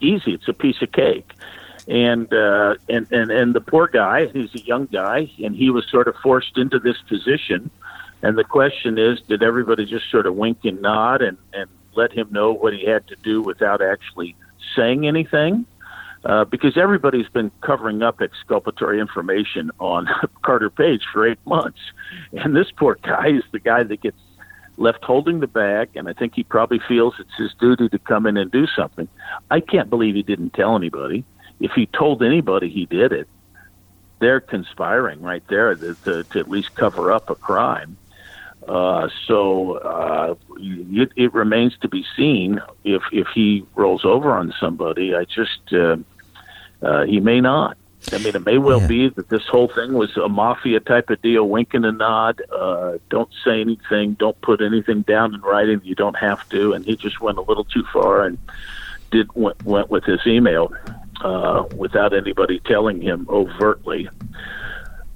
easy. 0.00 0.32
It's 0.32 0.48
a 0.48 0.54
piece 0.54 0.80
of 0.80 0.90
cake, 0.92 1.30
and 1.86 2.32
uh, 2.32 2.76
and 2.88 3.06
and 3.12 3.30
and 3.30 3.54
the 3.54 3.60
poor 3.60 3.86
guy, 3.86 4.26
he's 4.26 4.54
a 4.54 4.60
young 4.60 4.86
guy, 4.86 5.30
and 5.42 5.54
he 5.54 5.68
was 5.68 5.86
sort 5.90 6.08
of 6.08 6.16
forced 6.22 6.56
into 6.56 6.78
this 6.78 6.96
position. 7.08 7.70
And 8.22 8.38
the 8.38 8.44
question 8.44 8.96
is, 8.96 9.20
did 9.28 9.42
everybody 9.42 9.84
just 9.84 10.10
sort 10.10 10.26
of 10.26 10.34
wink 10.34 10.58
and 10.64 10.80
nod 10.80 11.20
and 11.20 11.36
and 11.52 11.68
let 11.94 12.10
him 12.10 12.28
know 12.30 12.52
what 12.52 12.72
he 12.72 12.86
had 12.86 13.06
to 13.08 13.16
do 13.16 13.42
without 13.42 13.82
actually 13.82 14.34
saying 14.74 15.06
anything? 15.06 15.66
Uh, 16.24 16.42
because 16.46 16.78
everybody's 16.78 17.28
been 17.28 17.50
covering 17.60 18.02
up 18.02 18.22
exculpatory 18.22 18.98
information 18.98 19.70
on 19.78 20.08
Carter 20.42 20.70
Page 20.70 21.02
for 21.12 21.28
eight 21.28 21.38
months, 21.44 21.80
and 22.32 22.56
this 22.56 22.70
poor 22.70 22.96
guy 23.02 23.28
is 23.28 23.44
the 23.52 23.58
guy 23.58 23.82
that 23.82 24.00
gets 24.00 24.16
left 24.76 25.04
holding 25.04 25.40
the 25.40 25.46
bag, 25.46 25.90
and 25.94 26.08
I 26.08 26.12
think 26.12 26.34
he 26.34 26.42
probably 26.42 26.80
feels 26.80 27.14
it's 27.18 27.34
his 27.36 27.54
duty 27.54 27.88
to 27.88 27.98
come 27.98 28.26
in 28.26 28.36
and 28.36 28.50
do 28.50 28.66
something. 28.66 29.08
I 29.50 29.60
can't 29.60 29.88
believe 29.88 30.14
he 30.14 30.22
didn't 30.22 30.54
tell 30.54 30.76
anybody 30.76 31.24
if 31.60 31.72
he 31.72 31.86
told 31.86 32.22
anybody 32.22 32.68
he 32.68 32.86
did 32.86 33.12
it, 33.12 33.28
they're 34.20 34.40
conspiring 34.40 35.20
right 35.22 35.42
there 35.48 35.74
to, 35.74 35.94
to, 36.04 36.24
to 36.24 36.38
at 36.38 36.48
least 36.48 36.74
cover 36.74 37.12
up 37.12 37.30
a 37.30 37.34
crime. 37.34 37.96
Uh, 38.66 39.08
so 39.26 39.74
uh, 39.78 40.34
it, 40.58 41.12
it, 41.16 41.34
remains 41.34 41.76
to 41.78 41.88
be 41.88 42.04
seen 42.16 42.62
if 42.82 43.02
if 43.12 43.26
he 43.34 43.62
rolls 43.74 44.06
over 44.06 44.32
on 44.32 44.54
somebody. 44.58 45.14
I 45.14 45.24
just 45.24 45.72
uh, 45.72 45.96
uh 46.80 47.04
he 47.04 47.20
may 47.20 47.42
not. 47.42 47.76
I 48.12 48.18
mean, 48.18 48.36
it 48.36 48.44
may 48.44 48.58
well 48.58 48.80
yeah. 48.82 48.86
be 48.86 49.08
that 49.08 49.28
this 49.28 49.46
whole 49.46 49.68
thing 49.68 49.94
was 49.94 50.16
a 50.16 50.28
mafia 50.28 50.80
type 50.80 51.10
of 51.10 51.22
deal, 51.22 51.48
wink 51.48 51.74
and 51.74 51.84
a 51.86 51.92
nod. 51.92 52.42
Uh, 52.52 52.98
don't 53.08 53.30
say 53.44 53.60
anything. 53.60 54.14
Don't 54.14 54.40
put 54.40 54.60
anything 54.60 55.02
down 55.02 55.34
in 55.34 55.40
writing. 55.40 55.80
You 55.84 55.94
don't 55.94 56.16
have 56.16 56.48
to. 56.50 56.72
And 56.72 56.84
he 56.84 56.96
just 56.96 57.20
went 57.20 57.38
a 57.38 57.42
little 57.42 57.64
too 57.64 57.84
far 57.92 58.24
and 58.24 58.38
did 59.10 59.32
went, 59.34 59.62
went 59.64 59.90
with 59.90 60.04
his 60.04 60.20
email 60.26 60.72
uh, 61.22 61.64
without 61.76 62.12
anybody 62.12 62.60
telling 62.60 63.00
him 63.00 63.26
overtly. 63.30 64.08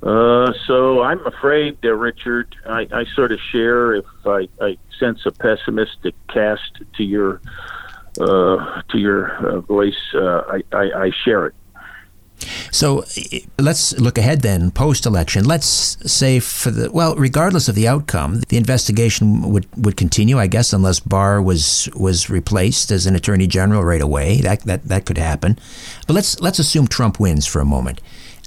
Uh, 0.02 0.52
so 0.66 1.02
I'm 1.02 1.26
afraid, 1.26 1.78
uh, 1.84 1.92
Richard, 1.92 2.54
I, 2.66 2.86
I 2.92 3.04
sort 3.14 3.32
of 3.32 3.40
share 3.50 3.96
if 3.96 4.06
I, 4.24 4.48
I 4.60 4.78
sense 4.98 5.26
a 5.26 5.32
pessimistic 5.32 6.14
cast 6.28 6.80
to 6.96 7.04
your 7.04 7.40
uh, 8.20 8.82
to 8.90 8.98
your 8.98 9.30
uh, 9.46 9.60
voice. 9.60 10.14
Uh, 10.14 10.42
I, 10.48 10.62
I, 10.72 10.90
I 11.04 11.10
share 11.24 11.46
it. 11.46 11.54
So 12.70 13.04
let's 13.58 13.98
look 13.98 14.18
ahead 14.18 14.42
then, 14.42 14.70
post 14.70 15.06
election. 15.06 15.44
Let's 15.44 15.66
say 16.10 16.40
for 16.40 16.70
the 16.70 16.90
well, 16.90 17.14
regardless 17.16 17.68
of 17.68 17.74
the 17.74 17.88
outcome, 17.88 18.40
the 18.48 18.56
investigation 18.56 19.52
would, 19.52 19.66
would 19.76 19.96
continue, 19.96 20.38
I 20.38 20.46
guess, 20.46 20.72
unless 20.72 21.00
Barr 21.00 21.42
was 21.42 21.88
was 21.94 22.30
replaced 22.30 22.90
as 22.90 23.06
an 23.06 23.16
attorney 23.16 23.46
general 23.46 23.84
right 23.84 24.00
away. 24.00 24.40
That 24.40 24.62
that 24.62 24.84
that 24.84 25.06
could 25.06 25.18
happen. 25.18 25.58
But 26.06 26.14
let's 26.14 26.40
let's 26.40 26.58
assume 26.58 26.86
Trump 26.86 27.18
wins 27.18 27.46
for 27.46 27.60
a 27.60 27.64
moment. 27.64 28.00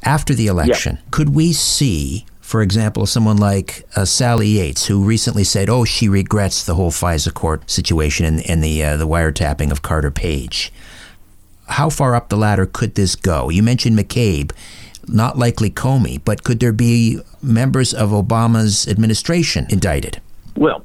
After 0.03 0.33
the 0.33 0.47
election, 0.47 0.95
yeah. 0.95 1.09
could 1.11 1.29
we 1.35 1.53
see 1.53 2.25
for 2.51 2.61
example, 2.61 3.05
someone 3.05 3.37
like 3.37 3.87
uh, 3.95 4.03
Sally 4.03 4.49
Yates, 4.49 4.87
who 4.87 5.05
recently 5.05 5.45
said, 5.45 5.69
"Oh, 5.69 5.85
she 5.85 6.09
regrets 6.09 6.65
the 6.65 6.75
whole 6.75 6.91
FISA 6.91 7.33
court 7.33 7.71
situation 7.71 8.25
and, 8.25 8.45
and 8.45 8.61
the 8.61 8.83
uh, 8.83 8.97
the 8.97 9.07
wiretapping 9.07 9.71
of 9.71 9.81
Carter 9.81 10.11
Page." 10.11 10.73
How 11.71 11.89
far 11.89 12.15
up 12.15 12.29
the 12.29 12.37
ladder 12.37 12.65
could 12.65 12.95
this 12.95 13.15
go? 13.15 13.49
You 13.49 13.63
mentioned 13.63 13.97
McCabe, 13.97 14.51
not 15.07 15.37
likely 15.37 15.69
Comey, 15.69 16.21
but 16.23 16.43
could 16.43 16.59
there 16.59 16.73
be 16.73 17.19
members 17.41 17.93
of 17.93 18.09
Obama's 18.09 18.87
administration 18.87 19.67
indicted? 19.69 20.21
Well, 20.55 20.83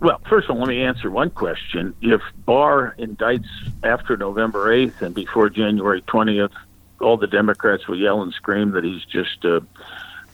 well, 0.00 0.20
first 0.28 0.48
of 0.48 0.56
all, 0.56 0.60
let 0.60 0.68
me 0.68 0.82
answer 0.82 1.10
one 1.10 1.30
question. 1.30 1.94
If 2.02 2.20
Barr 2.44 2.94
indicts 2.98 3.48
after 3.82 4.16
November 4.16 4.68
8th 4.68 5.00
and 5.02 5.14
before 5.14 5.48
January 5.48 6.02
20th, 6.02 6.52
all 7.00 7.16
the 7.16 7.26
Democrats 7.26 7.88
will 7.88 7.98
yell 7.98 8.22
and 8.22 8.32
scream 8.32 8.72
that 8.72 8.84
he's 8.84 9.04
just 9.04 9.44
uh, 9.44 9.60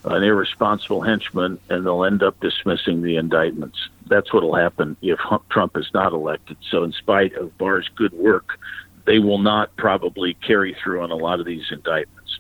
an 0.05 0.25
irresponsible 0.25 1.01
henchman, 1.01 1.59
and 1.71 1.87
they'll 1.87 2.05
end 2.05 2.23
up 2.23 2.39
dismissing 2.41 3.03
the 3.03 3.17
indictments. 3.17 3.89
That's 4.07 4.33
what 4.33 4.43
will 4.43 4.57
happen 4.57 4.97
if 5.01 5.19
Trump 5.49 5.77
is 5.77 5.89
not 5.95 6.13
elected. 6.13 6.57
So, 6.71 6.83
in 6.83 6.93
spite 6.93 7.35
of 7.35 7.57
Barr's 7.59 7.89
good 7.95 8.13
work, 8.13 8.59
they 9.05 9.19
will 9.19 9.39
not 9.39 9.75
probably 9.77 10.35
carry 10.35 10.75
through 10.83 11.03
on 11.03 11.11
a 11.11 11.17
lot 11.17 11.41
of 11.41 11.47
these 11.47 11.65
indictments. 11.71 12.39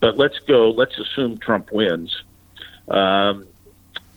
But 0.00 0.16
let's 0.16 0.38
go. 0.40 0.70
Let's 0.70 0.98
assume 0.98 1.38
Trump 1.38 1.70
wins. 1.72 2.22
Um, 2.88 3.46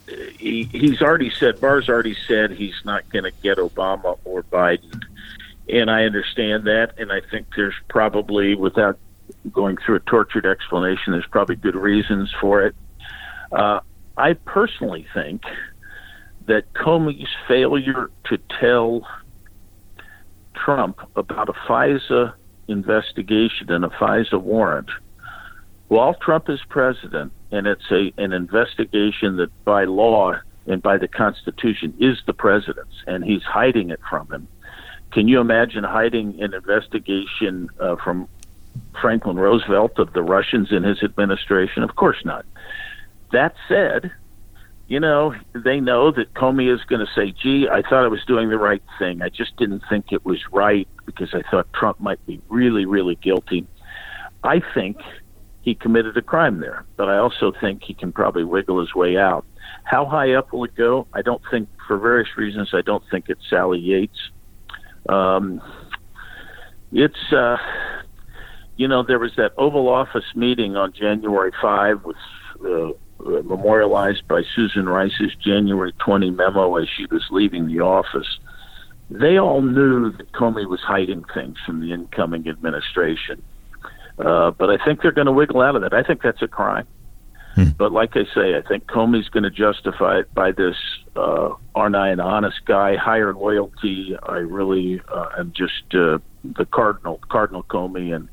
he, 0.08 0.64
he's 0.64 1.02
already 1.02 1.30
said. 1.30 1.60
Barr's 1.60 1.90
already 1.90 2.16
said 2.28 2.52
he's 2.52 2.80
not 2.86 3.08
going 3.10 3.24
to 3.24 3.32
get 3.42 3.58
Obama 3.58 4.18
or 4.24 4.44
Biden, 4.44 5.02
and 5.70 5.90
I 5.90 6.06
understand 6.06 6.66
that. 6.66 6.94
And 6.98 7.12
I 7.12 7.22
think 7.22 7.48
there's 7.56 7.76
probably, 7.90 8.56
without 8.56 8.98
going 9.52 9.78
through 9.78 9.96
a 9.96 10.00
tortured 10.02 10.46
explanation, 10.46 11.14
there's 11.14 11.28
probably 11.28 11.56
good 11.56 11.76
reasons 11.76 12.34
for 12.40 12.66
it. 12.66 12.76
Uh, 13.52 13.80
I 14.18 14.34
personally 14.34 15.08
think 15.14 15.44
that 16.46 16.72
Comey's 16.74 17.30
failure 17.48 18.10
to 18.26 18.38
tell 18.60 19.08
Trump 20.54 21.00
about 21.16 21.50
a 21.50 21.54
FISA 21.54 22.34
investigation 22.68 23.72
and 23.72 23.86
a 23.86 23.90
FISA 23.90 24.42
warrant, 24.42 24.90
while 25.88 26.14
Trump 26.16 26.50
is 26.50 26.60
president, 26.70 27.32
and 27.52 27.68
it's 27.68 27.92
a 27.92 28.14
an 28.18 28.34
investigation 28.34 29.38
that 29.38 29.50
by 29.66 29.84
law 29.84 30.34
and 30.66 30.82
by 30.82 30.98
the 30.98 31.08
Constitution 31.08 31.94
is 32.00 32.18
the 32.26 32.34
president's, 32.34 32.96
and 33.06 33.24
he's 33.24 33.44
hiding 33.44 33.90
it 33.90 34.00
from 34.10 34.32
him. 34.32 34.48
Can 35.12 35.28
you 35.28 35.40
imagine 35.40 35.84
hiding 35.84 36.42
an 36.42 36.54
investigation 36.54 37.70
uh, 37.80 37.96
from 37.98 38.28
Franklin 39.00 39.38
Roosevelt 39.38 40.00
of 40.00 40.14
the 40.14 40.24
Russians 40.24 40.72
in 40.72 40.84
his 40.84 41.04
administration? 41.04 41.84
Of 41.84 41.96
course 41.96 42.24
not. 42.26 42.46
That 43.32 43.54
said, 43.68 44.12
you 44.94 45.00
know, 45.00 45.34
they 45.56 45.80
know 45.80 46.12
that 46.12 46.36
Comey 46.36 46.72
is 46.72 46.80
going 46.86 47.04
to 47.04 47.12
say, 47.16 47.32
gee, 47.42 47.68
I 47.68 47.82
thought 47.82 48.04
I 48.04 48.08
was 48.10 48.24
doing 48.28 48.50
the 48.50 48.60
right 48.60 48.84
thing. 49.00 49.24
I 49.24 49.30
just 49.30 49.58
didn't 49.58 49.82
think 49.90 50.12
it 50.12 50.24
was 50.24 50.38
right 50.52 50.88
because 51.08 51.34
I 51.34 51.42
thought 51.50 51.66
Trump 51.74 52.00
might 52.00 52.24
be 52.28 52.40
really, 52.48 52.86
really 52.86 53.16
guilty. 53.16 53.66
I 54.44 54.62
think 54.76 54.98
he 55.64 55.74
committed 55.74 56.16
a 56.16 56.22
crime 56.22 56.60
there, 56.60 56.86
but 56.96 57.10
I 57.10 57.18
also 57.18 57.52
think 57.60 57.82
he 57.82 57.96
can 57.96 58.12
probably 58.12 58.44
wiggle 58.44 58.80
his 58.82 58.94
way 58.94 59.18
out. 59.18 59.48
How 59.84 60.06
high 60.06 60.34
up 60.34 60.54
will 60.54 60.66
it 60.66 60.76
go? 60.76 61.08
I 61.12 61.24
don't 61.24 61.42
think, 61.50 61.70
for 61.88 61.98
various 61.98 62.30
reasons, 62.38 62.70
I 62.72 62.82
don't 62.82 63.04
think 63.10 63.30
it's 63.30 63.42
Sally 63.50 63.80
Yates. 63.80 64.30
Um, 65.10 65.60
it's, 66.92 67.34
uh, 67.34 67.58
you 68.78 68.88
know, 68.88 69.02
there 69.02 69.18
was 69.18 69.32
that 69.38 69.54
Oval 69.58 69.90
Office 69.90 70.36
meeting 70.36 70.76
on 70.76 70.94
January 70.94 71.52
5 71.60 72.06
with 72.06 72.18
uh, 72.64 72.92
memorialized 73.26 74.28
by 74.28 74.44
Susan 74.56 74.88
Rice's 74.88 75.34
January 75.36 75.94
20 76.00 76.32
memo 76.32 76.76
as 76.78 76.88
she 76.90 77.06
was 77.08 77.24
leaving 77.32 77.68
the 77.68 77.80
office. 77.80 78.40
They 79.10 79.38
all 79.38 79.62
knew 79.62 80.12
that 80.12 80.32
Comey 80.32 80.68
was 80.68 80.82
hiding 80.82 81.26
things 81.34 81.58
from 81.66 81.82
the 81.82 81.94
incoming 81.94 82.48
administration. 82.48 83.42
Uh, 84.18 84.52
but 84.52 84.70
I 84.70 84.84
think 84.84 85.02
they're 85.02 85.12
going 85.12 85.28
to 85.28 85.32
wiggle 85.32 85.62
out 85.62 85.76
of 85.76 85.82
that. 85.82 85.94
I 85.94 86.04
think 86.04 86.22
that's 86.22 86.42
a 86.42 86.48
crime. 86.48 86.88
Hmm. 87.56 87.70
But 87.78 87.92
like 87.92 88.16
I 88.16 88.24
say, 88.34 88.56
I 88.56 88.62
think 88.68 88.86
Comey's 88.86 89.30
going 89.30 89.44
to 89.44 89.52
justify 89.52 90.20
it 90.20 90.34
by 90.34 90.52
this. 90.52 90.76
Uh, 91.16 91.50
aren't 91.76 91.96
I 91.96 92.10
an 92.10 92.20
honest 92.20 92.66
guy? 92.66 92.96
Higher 92.96 93.34
loyalty. 93.34 94.16
I 94.24 94.38
really 94.38 95.02
uh, 95.14 95.30
am 95.38 95.54
just 95.56 95.84
uh, 95.94 96.18
the 96.44 96.66
cardinal, 96.66 97.20
Cardinal 97.30 97.64
Comey, 97.64 98.16
and 98.16 98.28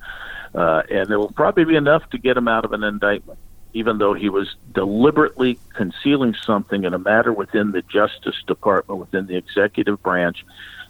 uh, 0.55 0.83
and 0.91 1.11
it 1.11 1.17
will 1.17 1.33
probably 1.33 1.65
be 1.65 1.77
enough 1.77 2.09
to 2.11 2.19
get 2.19 2.37
him 2.37 2.49
out 2.49 2.65
of 2.65 2.73
an 2.73 2.83
indictment 2.83 3.39
even 3.73 3.99
though 3.99 4.15
he 4.15 4.29
was 4.29 4.57
deliberately 4.75 5.59
concealing 5.75 6.35
something 6.35 6.85
in 6.85 6.95
a 6.95 6.99
matter 6.99 7.33
within 7.33 7.73
the 7.73 7.83
Justice 7.83 8.43
Department, 8.47 9.01
within 9.01 9.27
the 9.27 9.37
executive 9.37 10.03
branch, 10.03 10.45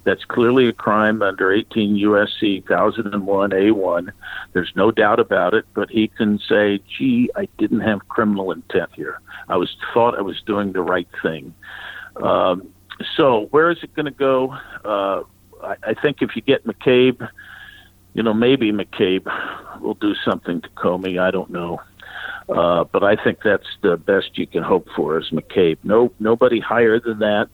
that's 0.05 0.25
clearly 0.25 0.69
a 0.69 0.73
crime 0.73 1.23
under 1.23 1.53
18 1.53 1.97
USC 1.97 2.69
1001 2.69 3.51
A1. 3.51 4.13
There's 4.53 4.73
no 4.75 4.91
doubt 4.91 5.21
about 5.21 5.53
it, 5.55 5.67
but 5.75 5.91
he 5.91 6.09
can 6.09 6.39
say, 6.39 6.81
gee, 6.99 7.31
I 7.37 7.49
didn't 7.59 7.81
have 7.81 8.09
criminal 8.09 8.51
intent 8.51 8.91
here. 8.95 9.21
I 9.49 9.57
was 9.57 9.77
thought 9.93 10.17
I 10.17 10.23
was 10.23 10.41
doing 10.47 10.73
the 10.73 10.81
right 10.81 11.09
thing. 11.23 11.55
Um, 12.17 12.69
so 13.17 13.47
where 13.51 13.71
is 13.71 13.79
it 13.83 13.95
going 13.95 14.07
to 14.07 14.11
go? 14.11 14.57
Uh, 14.85 15.23
I, 15.63 15.77
I 15.83 15.95
think 15.95 16.23
if 16.23 16.35
you 16.35 16.43
get 16.43 16.67
McCabe, 16.67 17.29
you 18.15 18.23
know, 18.23 18.35
maybe 18.35 18.73
McCabe 18.73 19.27
will 19.81 19.95
do 19.95 20.15
something 20.25 20.61
to 20.63 20.69
Comey. 20.71 21.21
I 21.21 21.31
don't 21.31 21.51
know. 21.51 21.81
Uh, 22.51 22.85
but 22.85 23.05
I 23.05 23.17
think 23.17 23.43
that's 23.45 23.67
the 23.81 23.97
best 23.97 24.37
you 24.37 24.47
can 24.47 24.63
hope 24.63 24.89
for 24.97 25.19
is 25.19 25.31
McCabe. 25.31 25.79
No, 25.85 26.13
nobody 26.19 26.59
higher 26.59 26.99
than 26.99 27.21
that. 27.21 27.49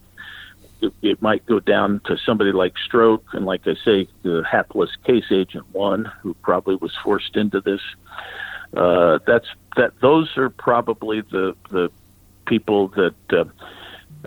It, 0.80 0.92
it 1.02 1.22
might 1.22 1.44
go 1.46 1.60
down 1.60 2.00
to 2.06 2.16
somebody 2.16 2.52
like 2.52 2.74
Strzok, 2.74 3.20
and 3.32 3.44
like 3.44 3.66
I 3.66 3.74
say, 3.84 4.08
the 4.22 4.42
hapless 4.50 4.90
case 5.04 5.26
agent 5.30 5.66
one, 5.72 6.10
who 6.22 6.34
probably 6.34 6.76
was 6.76 6.92
forced 7.02 7.36
into 7.36 7.60
this. 7.60 7.80
Uh, 8.74 9.18
that's 9.26 9.46
that. 9.76 9.92
Those 10.00 10.36
are 10.36 10.50
probably 10.50 11.20
the 11.20 11.54
the 11.70 11.90
people 12.46 12.88
that. 12.88 13.14
Uh, 13.30 13.44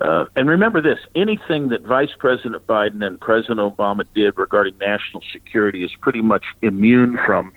uh, 0.00 0.26
and 0.34 0.48
remember 0.48 0.80
this: 0.80 0.98
anything 1.14 1.68
that 1.68 1.82
Vice 1.82 2.14
President 2.18 2.66
Biden 2.66 3.04
and 3.04 3.20
President 3.20 3.58
Obama 3.58 4.04
did 4.14 4.38
regarding 4.38 4.76
national 4.78 5.22
security 5.32 5.84
is 5.84 5.90
pretty 6.00 6.22
much 6.22 6.44
immune 6.62 7.18
from 7.26 7.52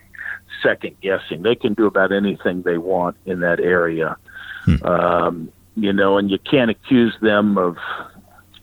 second 0.64 1.00
guessing. 1.02 1.44
They 1.44 1.56
can 1.56 1.74
do 1.74 1.86
about 1.86 2.12
anything 2.12 2.62
they 2.64 2.78
want 2.78 3.18
in 3.26 3.42
that 3.42 3.60
area. 3.60 4.18
Hmm. 4.66 4.86
Um, 4.86 5.52
you 5.76 5.92
know, 5.92 6.18
and 6.18 6.32
you 6.32 6.40
can't 6.40 6.72
accuse 6.72 7.16
them 7.22 7.58
of 7.58 7.78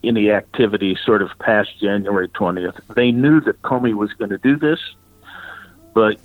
any 0.03 0.31
activity 0.31 0.97
sort 1.05 1.23
of 1.23 1.31
past 1.39 1.79
January 1.81 2.29
20th. 2.29 2.81
They 2.95 3.11
knew 3.11 3.41
that 3.43 3.61
Comey 3.63 3.95
was 3.95 4.13
going 4.15 4.31
to 4.31 4.39
do 4.39 4.57
this, 4.57 4.81
but 5.95 6.19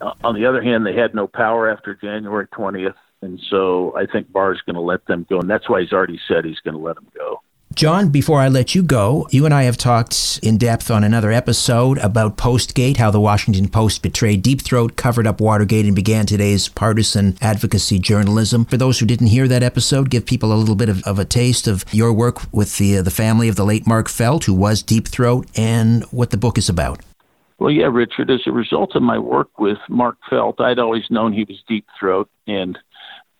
uh, 0.00 0.14
on 0.24 0.34
the 0.34 0.46
other 0.46 0.62
hand, 0.62 0.86
they 0.86 0.94
had 0.94 1.14
no 1.14 1.26
power 1.26 1.68
after 1.68 1.94
January 1.94 2.46
20th. 2.48 2.94
And 3.20 3.40
so 3.48 3.94
I 3.96 4.06
think 4.06 4.32
Barr 4.32 4.52
is 4.52 4.60
going 4.62 4.74
to 4.74 4.80
let 4.80 5.04
them 5.06 5.26
go. 5.28 5.40
And 5.40 5.48
that's 5.48 5.68
why 5.68 5.80
he's 5.82 5.92
already 5.92 6.18
said 6.26 6.44
he's 6.44 6.60
going 6.60 6.74
to 6.74 6.80
let 6.80 6.96
them 6.96 7.08
go. 7.16 7.40
John, 7.74 8.10
before 8.10 8.38
I 8.38 8.48
let 8.48 8.74
you 8.74 8.82
go, 8.82 9.26
you 9.30 9.44
and 9.44 9.54
I 9.54 9.62
have 9.62 9.78
talked 9.78 10.40
in 10.42 10.58
depth 10.58 10.90
on 10.90 11.04
another 11.04 11.32
episode 11.32 11.96
about 11.98 12.36
Postgate, 12.36 12.98
how 12.98 13.10
the 13.10 13.20
Washington 13.20 13.68
Post 13.68 14.02
betrayed 14.02 14.42
Deep 14.42 14.60
Throat, 14.60 14.96
covered 14.96 15.26
up 15.26 15.40
Watergate, 15.40 15.86
and 15.86 15.96
began 15.96 16.26
today's 16.26 16.68
partisan 16.68 17.36
advocacy 17.40 17.98
journalism. 17.98 18.66
For 18.66 18.76
those 18.76 18.98
who 18.98 19.06
didn't 19.06 19.28
hear 19.28 19.48
that 19.48 19.62
episode, 19.62 20.10
give 20.10 20.26
people 20.26 20.52
a 20.52 20.56
little 20.56 20.74
bit 20.74 20.88
of, 20.88 21.02
of 21.04 21.18
a 21.18 21.24
taste 21.24 21.66
of 21.66 21.84
your 21.92 22.12
work 22.12 22.40
with 22.52 22.76
the, 22.76 22.98
uh, 22.98 23.02
the 23.02 23.10
family 23.10 23.48
of 23.48 23.56
the 23.56 23.64
late 23.64 23.86
Mark 23.86 24.08
Felt, 24.08 24.44
who 24.44 24.54
was 24.54 24.82
Deep 24.82 25.08
Throat, 25.08 25.48
and 25.56 26.04
what 26.04 26.30
the 26.30 26.36
book 26.36 26.58
is 26.58 26.68
about. 26.68 27.00
Well, 27.58 27.70
yeah, 27.70 27.86
Richard, 27.86 28.30
as 28.30 28.40
a 28.46 28.52
result 28.52 28.96
of 28.96 29.02
my 29.02 29.18
work 29.18 29.58
with 29.58 29.78
Mark 29.88 30.18
Felt, 30.28 30.60
I'd 30.60 30.80
always 30.80 31.04
known 31.10 31.32
he 31.32 31.44
was 31.44 31.62
Deep 31.68 31.86
Throat, 31.98 32.28
and 32.46 32.78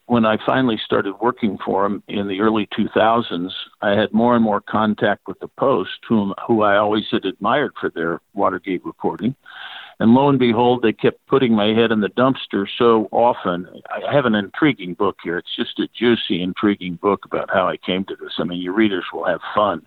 when 0.06 0.24
I 0.26 0.36
finally 0.44 0.78
started 0.84 1.14
working 1.20 1.58
for 1.64 1.86
him 1.86 2.02
in 2.08 2.28
the 2.28 2.40
early 2.40 2.68
2000s, 2.78 3.50
I 3.80 3.90
had 3.90 4.12
more 4.12 4.34
and 4.34 4.44
more 4.44 4.60
contact 4.60 5.22
with 5.26 5.38
the 5.40 5.48
Post, 5.48 6.00
whom 6.08 6.34
who 6.46 6.62
I 6.62 6.76
always 6.76 7.04
had 7.10 7.24
admired 7.24 7.72
for 7.80 7.90
their 7.90 8.20
Watergate 8.34 8.84
reporting. 8.84 9.34
And 10.00 10.14
lo 10.14 10.28
and 10.28 10.38
behold, 10.38 10.82
they 10.82 10.92
kept 10.92 11.24
putting 11.28 11.54
my 11.54 11.68
head 11.68 11.92
in 11.92 12.00
the 12.00 12.08
dumpster 12.08 12.66
so 12.76 13.08
often. 13.12 13.68
I 13.88 14.12
have 14.12 14.24
an 14.24 14.34
intriguing 14.34 14.94
book 14.94 15.18
here. 15.22 15.38
It's 15.38 15.54
just 15.54 15.78
a 15.78 15.86
juicy, 15.96 16.42
intriguing 16.42 16.96
book 17.00 17.24
about 17.24 17.50
how 17.52 17.68
I 17.68 17.76
came 17.76 18.04
to 18.06 18.16
this. 18.16 18.32
I 18.38 18.44
mean, 18.44 18.60
your 18.60 18.72
readers 18.72 19.04
will 19.12 19.24
have 19.24 19.40
fun, 19.54 19.86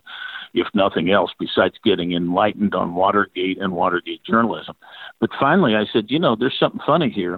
if 0.54 0.68
nothing 0.74 1.12
else, 1.12 1.32
besides 1.38 1.76
getting 1.84 2.14
enlightened 2.14 2.76
on 2.76 2.96
Watergate 2.96 3.60
and 3.60 3.74
Watergate 3.74 4.24
journalism. 4.24 4.76
But 5.20 5.32
finally, 5.38 5.76
I 5.76 5.86
said, 5.92 6.06
you 6.08 6.20
know, 6.20 6.38
there's 6.38 6.58
something 6.58 6.82
funny 6.86 7.10
here. 7.10 7.38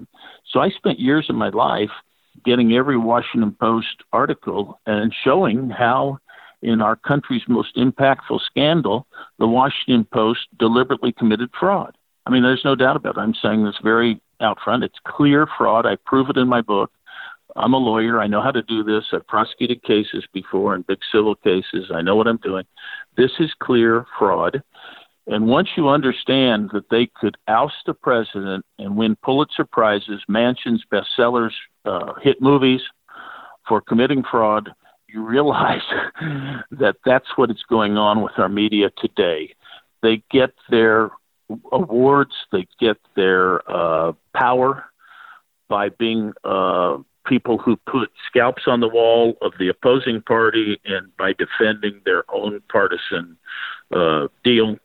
So 0.51 0.59
I 0.59 0.69
spent 0.69 0.99
years 0.99 1.25
of 1.30 1.36
my 1.36 1.49
life 1.49 1.89
getting 2.45 2.73
every 2.73 2.97
Washington 2.97 3.55
Post 3.59 4.03
article 4.13 4.79
and 4.85 5.13
showing 5.23 5.69
how, 5.69 6.19
in 6.61 6.81
our 6.81 6.95
country's 6.95 7.43
most 7.47 7.75
impactful 7.75 8.41
scandal, 8.45 9.07
the 9.39 9.47
Washington 9.47 10.05
Post 10.11 10.47
deliberately 10.57 11.11
committed 11.11 11.49
fraud. 11.59 11.95
I 12.25 12.29
mean, 12.29 12.43
there's 12.43 12.65
no 12.65 12.75
doubt 12.75 12.95
about 12.95 13.17
it. 13.17 13.21
I'm 13.21 13.35
saying 13.41 13.63
this 13.63 13.77
very 13.83 14.19
out 14.41 14.57
front. 14.63 14.83
It's 14.83 14.99
clear 15.05 15.47
fraud. 15.57 15.85
I 15.85 15.97
prove 16.05 16.29
it 16.29 16.38
in 16.38 16.47
my 16.47 16.61
book. 16.61 16.91
I'm 17.55 17.73
a 17.73 17.77
lawyer. 17.77 18.21
I 18.21 18.27
know 18.27 18.41
how 18.41 18.51
to 18.51 18.61
do 18.61 18.83
this. 18.83 19.05
I've 19.13 19.25
prosecuted 19.25 19.81
cases 19.83 20.25
before 20.33 20.75
in 20.75 20.83
big 20.83 20.99
civil 21.11 21.35
cases. 21.35 21.89
I 21.93 22.01
know 22.01 22.15
what 22.15 22.27
I'm 22.27 22.38
doing. 22.38 22.65
This 23.15 23.31
is 23.39 23.51
clear 23.59 24.05
fraud. 24.19 24.61
And 25.28 25.47
once 25.47 25.69
you 25.75 25.89
understand 25.89 26.69
that 26.73 26.89
they 26.89 27.09
could 27.19 27.38
oust 27.47 27.75
the 27.86 27.93
president 27.93 28.65
and 28.80 28.95
win 28.95 29.17
Pulitzer 29.23 29.65
Prizes, 29.65 30.23
mansions, 30.30 30.84
bestsellers, 30.91 31.51
uh, 31.86 32.13
hit 32.21 32.41
movies 32.41 32.82
for 33.67 33.82
committing 33.82 34.23
fraud, 34.23 34.69
you 35.09 35.25
realize 35.25 35.82
that 36.71 36.95
that's 37.05 37.28
what 37.36 37.51
is 37.51 37.63
going 37.69 37.97
on 37.97 38.21
with 38.21 38.34
our 38.38 38.49
media 38.49 38.89
today. 38.97 39.53
They 40.01 40.23
get 40.32 40.53
their 40.69 41.09
awards, 41.71 42.34
they 42.51 42.67
get 42.80 42.97
their 43.15 43.69
uh, 43.69 44.13
power 44.34 44.86
by 45.67 45.89
being 45.89 46.34
uh, 46.45 46.97
people 47.25 47.57
who 47.57 47.75
put 47.86 48.09
scalps 48.25 48.63
on 48.67 48.80
the 48.80 48.88
wall 48.88 49.38
of 49.41 49.51
the 49.59 49.67
opposing 49.67 50.21
party 50.21 50.80
and 50.86 51.15
by 51.17 51.34
defending 51.34 52.01
their 52.05 52.23
own 52.34 52.61
partisan 52.69 53.38
uh, 53.93 54.28
deal 54.43 54.78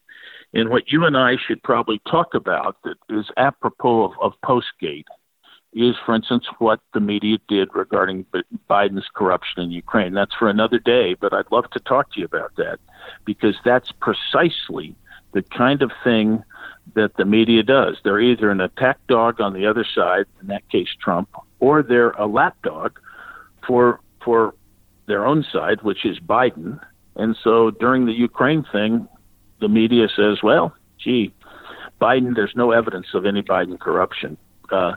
and 0.54 0.68
what 0.68 0.90
you 0.92 1.04
and 1.04 1.16
I 1.16 1.36
should 1.46 1.62
probably 1.62 2.00
talk 2.10 2.34
about 2.34 2.76
that 2.84 2.96
is 3.08 3.26
apropos 3.36 4.04
of, 4.04 4.12
of 4.20 4.32
Postgate 4.44 5.04
is, 5.72 5.94
for 6.04 6.14
instance, 6.14 6.44
what 6.58 6.80
the 6.92 7.00
media 7.00 7.38
did 7.48 7.70
regarding 7.74 8.26
Biden's 8.68 9.08
corruption 9.14 9.62
in 9.62 9.70
Ukraine. 9.70 10.12
That's 10.12 10.34
for 10.34 10.48
another 10.50 10.78
day, 10.78 11.14
but 11.14 11.32
I'd 11.32 11.50
love 11.50 11.70
to 11.70 11.80
talk 11.80 12.12
to 12.12 12.20
you 12.20 12.26
about 12.26 12.54
that 12.56 12.78
because 13.24 13.56
that's 13.64 13.90
precisely 14.00 14.94
the 15.32 15.42
kind 15.42 15.80
of 15.80 15.90
thing 16.04 16.44
that 16.94 17.16
the 17.16 17.24
media 17.24 17.62
does. 17.62 17.96
They're 18.04 18.20
either 18.20 18.50
an 18.50 18.60
attack 18.60 18.98
dog 19.06 19.40
on 19.40 19.54
the 19.54 19.66
other 19.66 19.86
side, 19.94 20.26
in 20.42 20.48
that 20.48 20.68
case 20.68 20.88
Trump, 21.00 21.30
or 21.58 21.82
they're 21.82 22.10
a 22.10 22.26
lapdog 22.26 22.98
for 23.66 24.00
for 24.22 24.54
their 25.06 25.24
own 25.24 25.44
side, 25.52 25.82
which 25.82 26.04
is 26.04 26.18
Biden. 26.20 26.80
And 27.16 27.36
so 27.42 27.70
during 27.70 28.06
the 28.06 28.12
Ukraine 28.12 28.64
thing, 28.70 29.08
the 29.62 29.68
media 29.68 30.08
says, 30.14 30.42
well, 30.42 30.74
gee, 30.98 31.32
Biden, 32.00 32.34
there's 32.34 32.52
no 32.54 32.72
evidence 32.72 33.06
of 33.14 33.24
any 33.24 33.42
Biden 33.42 33.78
corruption. 33.78 34.36
Uh, 34.70 34.96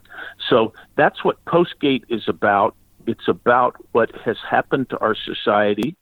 so 0.49 0.73
that's 0.97 1.23
what 1.23 1.43
Postgate 1.45 2.03
is 2.09 2.27
about. 2.27 2.75
It's 3.05 3.27
about 3.27 3.75
what 3.91 4.11
has 4.25 4.37
happened 4.49 4.89
to 4.89 4.97
our 4.97 5.15
society 5.15 5.95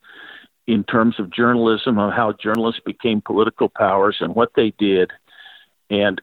in 0.66 0.86
terms 0.86 1.20
of 1.20 1.30
journalism, 1.30 1.99
of 1.99 2.14
how 2.14 2.32
journalists 2.32 2.82
became 2.86 3.22
political 3.22 3.68
powers 3.68 4.18
and 4.22 4.34
what 4.34 4.51
they 4.55 4.72
did. 4.80 5.11
And 5.89 6.22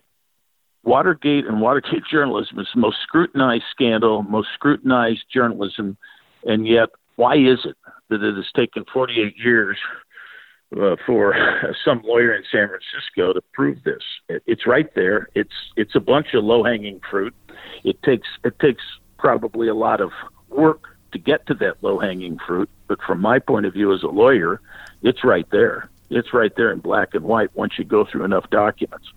Watergate 0.83 1.45
and 1.47 1.61
Watergate 1.61 2.05
journalism 2.11 2.59
is 2.59 2.69
the 2.75 2.81
most 2.81 2.97
scrutinized 3.03 3.65
scandal, 3.71 4.23
most 4.23 4.49
scrutinized 4.55 5.25
journalism. 5.31 5.99
And 6.45 6.67
yet, 6.67 6.89
why 7.17 7.37
is 7.37 7.59
it 7.67 7.77
that 8.09 8.23
it 8.23 8.35
has 8.35 8.51
taken 8.57 8.87
48 8.91 9.37
years 9.37 9.77
uh, 10.77 10.97
for 11.07 11.35
some 11.85 12.03
lawyer 12.05 12.35
in 12.35 12.45
San 12.51 12.69
Francisco 12.69 13.33
to 13.33 13.41
prove 13.53 13.83
this. 13.85 14.03
It, 14.29 14.43
it's 14.47 14.67
right 14.67 14.93
there. 14.95 15.29
It's 15.35 15.55
it's 15.77 15.95
a 15.95 16.01
bunch 16.01 16.35
of 16.35 16.45
low 16.45 16.65
hanging 16.65 17.01
fruit. 17.11 17.35
It 17.85 18.03
takes 18.03 18.29
it 18.45 18.59
takes 18.59 18.83
probably 19.19 19.69
a 19.69 19.75
lot 19.75 20.01
of 20.01 20.11
work 20.49 20.97
to 21.13 21.19
get 21.19 21.47
to 21.47 21.55
that 21.55 21.83
low 21.83 21.99
hanging 21.99 22.39
fruit. 22.39 22.71
But 22.87 23.01
from 23.03 23.21
my 23.21 23.39
point 23.39 23.67
of 23.67 23.73
view 23.73 23.93
as 23.93 24.03
a 24.03 24.09
lawyer, 24.09 24.61
it's 25.03 25.25
right 25.25 25.49
there. 25.51 25.89
It's 26.09 26.33
right 26.33 26.53
there 26.57 26.73
in 26.73 26.81
black 26.81 27.15
and 27.15 27.25
white 27.25 27.55
once 27.55 27.79
you 27.79 27.85
go 27.85 28.05
through 28.05 28.25
enough 28.25 28.49
documents. 28.51 29.09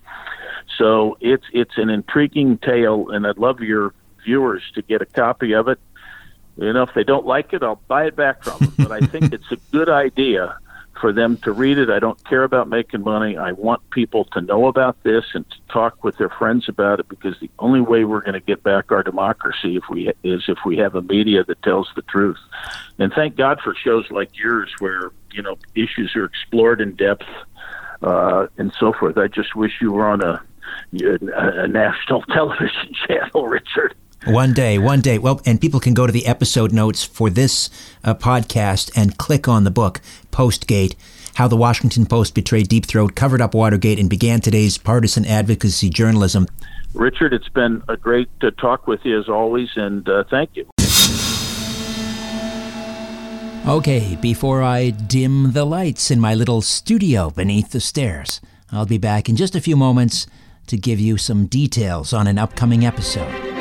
So 0.78 1.16
it's 1.20 1.44
it's 1.52 1.76
an 1.76 1.90
intriguing 1.90 2.58
tale, 2.58 3.10
and 3.10 3.26
I'd 3.26 3.38
love 3.38 3.60
your 3.60 3.94
viewers 4.24 4.62
to 4.74 4.82
get 4.82 5.02
a 5.02 5.06
copy 5.06 5.54
of 5.54 5.68
it. 5.68 5.78
You 6.56 6.72
know, 6.72 6.82
if 6.82 6.94
they 6.94 7.02
don't 7.02 7.26
like 7.26 7.52
it, 7.52 7.64
I'll 7.64 7.80
buy 7.88 8.06
it 8.06 8.16
back 8.16 8.44
from 8.44 8.58
them. 8.58 8.74
But 8.78 8.92
I 8.92 9.00
think 9.00 9.32
it's 9.32 9.50
a 9.50 9.56
good 9.72 9.88
idea 9.88 10.56
for 11.04 11.12
them 11.12 11.36
to 11.36 11.52
read 11.52 11.76
it. 11.76 11.90
I 11.90 11.98
don't 11.98 12.24
care 12.24 12.44
about 12.44 12.70
making 12.70 13.02
money. 13.02 13.36
I 13.36 13.52
want 13.52 13.90
people 13.90 14.24
to 14.32 14.40
know 14.40 14.68
about 14.68 15.02
this 15.02 15.22
and 15.34 15.44
to 15.50 15.56
talk 15.68 16.02
with 16.02 16.16
their 16.16 16.30
friends 16.30 16.66
about 16.66 16.98
it 16.98 17.10
because 17.10 17.38
the 17.40 17.50
only 17.58 17.82
way 17.82 18.06
we're 18.06 18.22
going 18.22 18.32
to 18.32 18.40
get 18.40 18.62
back 18.62 18.90
our 18.90 19.02
democracy 19.02 19.76
if 19.76 19.82
we 19.90 20.10
is 20.22 20.44
if 20.48 20.56
we 20.64 20.78
have 20.78 20.94
a 20.94 21.02
media 21.02 21.44
that 21.44 21.62
tells 21.62 21.90
the 21.94 22.00
truth. 22.00 22.38
And 22.98 23.12
thank 23.12 23.36
God 23.36 23.60
for 23.62 23.74
shows 23.74 24.10
like 24.10 24.30
yours 24.38 24.72
where 24.78 25.10
you 25.30 25.42
know 25.42 25.58
issues 25.74 26.16
are 26.16 26.24
explored 26.24 26.80
in 26.80 26.94
depth 26.94 27.26
uh, 28.00 28.46
and 28.56 28.72
so 28.80 28.94
forth. 28.94 29.18
I 29.18 29.28
just 29.28 29.54
wish 29.54 29.72
you 29.82 29.92
were 29.92 30.08
on 30.08 30.22
a 30.22 30.42
a, 31.02 31.64
a 31.64 31.68
national 31.68 32.22
television 32.32 32.94
channel, 33.06 33.46
Richard. 33.46 33.94
One 34.26 34.54
day, 34.54 34.78
one 34.78 35.02
day. 35.02 35.18
Well, 35.18 35.42
and 35.44 35.60
people 35.60 35.80
can 35.80 35.92
go 35.92 36.06
to 36.06 36.12
the 36.12 36.26
episode 36.26 36.72
notes 36.72 37.04
for 37.04 37.28
this 37.28 37.68
uh, 38.02 38.14
podcast 38.14 38.90
and 38.96 39.18
click 39.18 39.48
on 39.48 39.64
the 39.64 39.70
book, 39.70 40.00
Postgate 40.32 40.94
How 41.34 41.46
the 41.46 41.58
Washington 41.58 42.06
Post 42.06 42.34
Betrayed 42.34 42.68
Deep 42.68 42.86
Throat, 42.86 43.14
Covered 43.14 43.42
Up 43.42 43.54
Watergate, 43.54 43.98
and 43.98 44.08
Began 44.08 44.40
Today's 44.40 44.78
Partisan 44.78 45.26
Advocacy 45.26 45.90
Journalism. 45.90 46.46
Richard, 46.94 47.34
it's 47.34 47.50
been 47.50 47.82
a 47.86 47.98
great 47.98 48.28
to 48.40 48.50
talk 48.50 48.86
with 48.86 49.04
you 49.04 49.18
as 49.18 49.28
always, 49.28 49.68
and 49.76 50.08
uh, 50.08 50.24
thank 50.30 50.56
you. 50.56 50.66
Okay, 53.68 54.16
before 54.22 54.62
I 54.62 54.88
dim 54.88 55.52
the 55.52 55.66
lights 55.66 56.10
in 56.10 56.18
my 56.18 56.34
little 56.34 56.62
studio 56.62 57.28
beneath 57.28 57.72
the 57.72 57.80
stairs, 57.80 58.40
I'll 58.72 58.86
be 58.86 58.98
back 58.98 59.28
in 59.28 59.36
just 59.36 59.54
a 59.54 59.60
few 59.60 59.76
moments 59.76 60.26
to 60.68 60.78
give 60.78 60.98
you 60.98 61.18
some 61.18 61.44
details 61.44 62.14
on 62.14 62.26
an 62.26 62.38
upcoming 62.38 62.86
episode. 62.86 63.53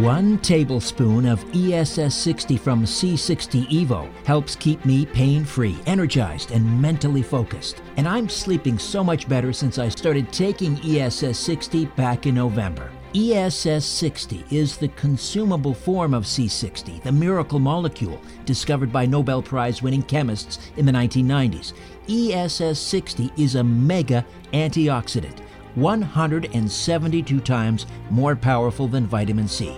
One 0.00 0.38
tablespoon 0.38 1.26
of 1.26 1.44
ESS 1.54 2.14
60 2.14 2.56
from 2.56 2.84
C60 2.84 3.68
Evo 3.68 4.10
helps 4.24 4.56
keep 4.56 4.82
me 4.86 5.04
pain 5.04 5.44
free, 5.44 5.76
energized, 5.84 6.52
and 6.52 6.80
mentally 6.80 7.20
focused. 7.20 7.82
And 7.98 8.08
I'm 8.08 8.26
sleeping 8.26 8.78
so 8.78 9.04
much 9.04 9.28
better 9.28 9.52
since 9.52 9.78
I 9.78 9.90
started 9.90 10.32
taking 10.32 10.80
ESS 10.82 11.38
60 11.38 11.84
back 11.84 12.24
in 12.24 12.34
November. 12.36 12.90
ESS 13.14 13.84
60 13.84 14.46
is 14.50 14.78
the 14.78 14.88
consumable 14.88 15.74
form 15.74 16.14
of 16.14 16.24
C60, 16.24 17.02
the 17.02 17.12
miracle 17.12 17.58
molecule 17.58 18.18
discovered 18.46 18.90
by 18.90 19.04
Nobel 19.04 19.42
Prize 19.42 19.82
winning 19.82 20.04
chemists 20.04 20.70
in 20.78 20.86
the 20.86 20.92
1990s. 20.92 21.74
ESS 22.08 22.78
60 22.78 23.30
is 23.36 23.56
a 23.56 23.62
mega 23.62 24.24
antioxidant 24.54 25.40
172 25.74 27.40
times 27.40 27.86
more 28.08 28.34
powerful 28.34 28.88
than 28.88 29.06
vitamin 29.06 29.46
C. 29.46 29.76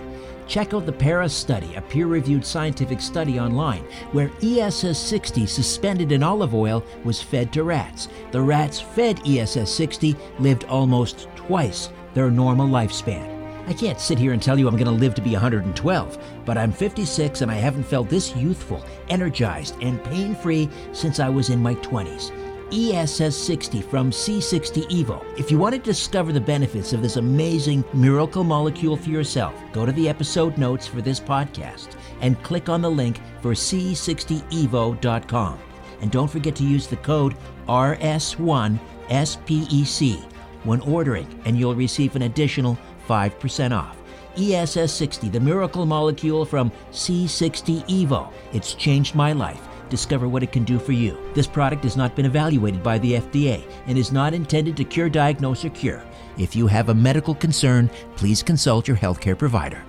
Check 0.53 0.75
out 0.75 0.85
the 0.85 0.93
Paris 0.93 1.33
study, 1.33 1.73
a 1.73 1.81
peer 1.81 2.05
reviewed 2.05 2.45
scientific 2.45 3.01
study 3.01 3.39
online, 3.39 3.81
where 4.11 4.29
ESS 4.43 4.99
60 4.99 5.47
suspended 5.47 6.11
in 6.11 6.21
olive 6.21 6.53
oil 6.53 6.85
was 7.03 7.19
fed 7.19 7.51
to 7.53 7.63
rats. 7.63 8.07
The 8.29 8.39
rats 8.39 8.79
fed 8.79 9.19
ESS 9.27 9.73
60 9.73 10.15
lived 10.37 10.65
almost 10.65 11.27
twice 11.35 11.89
their 12.13 12.29
normal 12.29 12.67
lifespan. 12.67 13.27
I 13.67 13.73
can't 13.73 13.99
sit 13.99 14.19
here 14.19 14.31
and 14.33 14.43
tell 14.43 14.59
you 14.59 14.67
I'm 14.67 14.77
going 14.77 14.85
to 14.85 14.91
live 14.91 15.15
to 15.15 15.23
be 15.23 15.31
112, 15.31 16.17
but 16.45 16.55
I'm 16.55 16.71
56 16.71 17.41
and 17.41 17.49
I 17.49 17.55
haven't 17.55 17.85
felt 17.85 18.07
this 18.07 18.35
youthful, 18.35 18.85
energized, 19.09 19.81
and 19.81 20.03
pain 20.03 20.35
free 20.35 20.69
since 20.91 21.19
I 21.19 21.29
was 21.29 21.49
in 21.49 21.63
my 21.63 21.73
20s. 21.73 22.42
ESS 22.73 23.37
60 23.37 23.81
from 23.83 24.09
C60 24.09 24.89
Evo. 24.89 25.23
If 25.37 25.51
you 25.51 25.59
want 25.59 25.75
to 25.75 25.79
discover 25.79 26.33
the 26.33 26.41
benefits 26.41 26.91
of 26.91 27.03
this 27.03 27.17
amazing 27.17 27.85
miracle 27.93 28.43
molecule 28.43 28.97
for 28.97 29.11
yourself, 29.11 29.53
go 29.71 29.85
to 29.85 29.91
the 29.91 30.09
episode 30.09 30.57
notes 30.57 30.87
for 30.87 30.99
this 30.99 31.19
podcast 31.19 31.89
and 32.21 32.41
click 32.41 32.69
on 32.69 32.81
the 32.81 32.89
link 32.89 33.19
for 33.43 33.51
C60Evo.com. 33.51 35.59
And 36.01 36.11
don't 36.11 36.31
forget 36.31 36.55
to 36.55 36.63
use 36.63 36.87
the 36.87 36.97
code 36.97 37.35
RS1SPEC 37.67 40.23
when 40.63 40.81
ordering, 40.81 41.41
and 41.45 41.59
you'll 41.59 41.75
receive 41.75 42.15
an 42.15 42.23
additional 42.23 42.75
5% 43.07 43.77
off. 43.77 43.99
ESS 44.35 44.91
60, 44.91 45.29
the 45.29 45.39
miracle 45.39 45.85
molecule 45.85 46.43
from 46.43 46.71
C60 46.91 47.87
Evo. 47.87 48.33
It's 48.51 48.73
changed 48.73 49.13
my 49.13 49.31
life. 49.31 49.61
Discover 49.93 50.27
what 50.27 50.41
it 50.41 50.51
can 50.51 50.63
do 50.63 50.79
for 50.79 50.91
you. 50.91 51.15
This 51.35 51.45
product 51.45 51.83
has 51.83 51.95
not 51.95 52.15
been 52.15 52.25
evaluated 52.25 52.81
by 52.81 52.97
the 52.97 53.13
FDA 53.13 53.63
and 53.85 53.95
is 53.95 54.11
not 54.11 54.33
intended 54.33 54.75
to 54.77 54.83
cure, 54.83 55.07
diagnose, 55.07 55.63
or 55.63 55.69
cure. 55.69 56.03
If 56.35 56.55
you 56.55 56.65
have 56.65 56.89
a 56.89 56.95
medical 56.95 57.35
concern, 57.35 57.91
please 58.15 58.41
consult 58.41 58.87
your 58.87 58.97
healthcare 58.97 59.37
provider. 59.37 59.83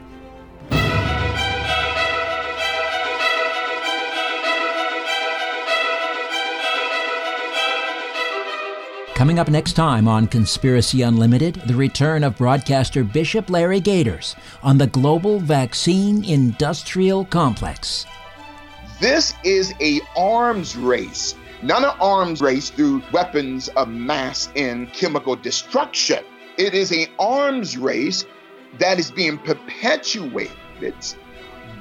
Coming 9.15 9.39
up 9.39 9.49
next 9.49 9.73
time 9.73 10.07
on 10.07 10.27
Conspiracy 10.27 11.01
Unlimited, 11.01 11.55
the 11.67 11.75
return 11.75 12.23
of 12.25 12.37
broadcaster 12.37 13.03
Bishop 13.03 13.49
Larry 13.49 13.81
Gaiters 13.81 14.37
on 14.63 14.77
the 14.77 14.89
global 14.89 15.41
vaccine 15.41 16.23
industrial 16.25 17.25
complex. 17.25 18.05
This 19.05 19.35
is 19.45 19.75
a 19.83 20.01
arms 20.17 20.79
race, 20.79 21.35
not 21.63 21.85
an 21.85 21.95
arms 22.01 22.41
race 22.41 22.71
through 22.71 23.03
weapons 23.13 23.69
of 23.77 23.87
mass 23.87 24.49
and 24.57 24.91
chemical 24.95 25.37
destruction. 25.37 26.25
It 26.57 26.73
is 26.73 26.91
an 26.91 27.09
arms 27.19 27.77
race 27.77 28.25
that 28.79 28.99
is 28.99 29.11
being 29.11 29.37
perpetuated 29.37 30.95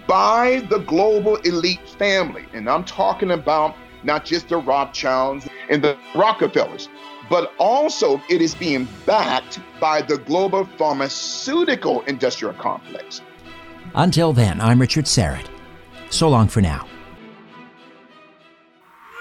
by 0.05 0.67
the 0.69 0.79
global 0.79 1.37
elite 1.37 1.87
family. 1.97 2.43
And 2.51 2.69
I'm 2.69 2.83
talking 2.83 3.31
about 3.31 3.73
not 4.03 4.25
just 4.25 4.49
the 4.49 4.57
Rothschilds 4.57 5.47
and 5.69 5.81
the 5.81 5.97
Rockefellers, 6.13 6.89
but 7.29 7.53
also 7.57 8.21
it 8.29 8.41
is 8.41 8.53
being 8.53 8.85
backed 9.05 9.61
by 9.79 10.01
the 10.01 10.17
global 10.17 10.65
pharmaceutical 10.77 12.01
industrial 12.01 12.53
complex. 12.55 13.21
Until 13.95 14.33
then, 14.33 14.59
I'm 14.59 14.81
Richard 14.81 15.05
Syrett. 15.05 15.47
So 16.09 16.27
long 16.27 16.49
for 16.49 16.59
now. 16.59 16.85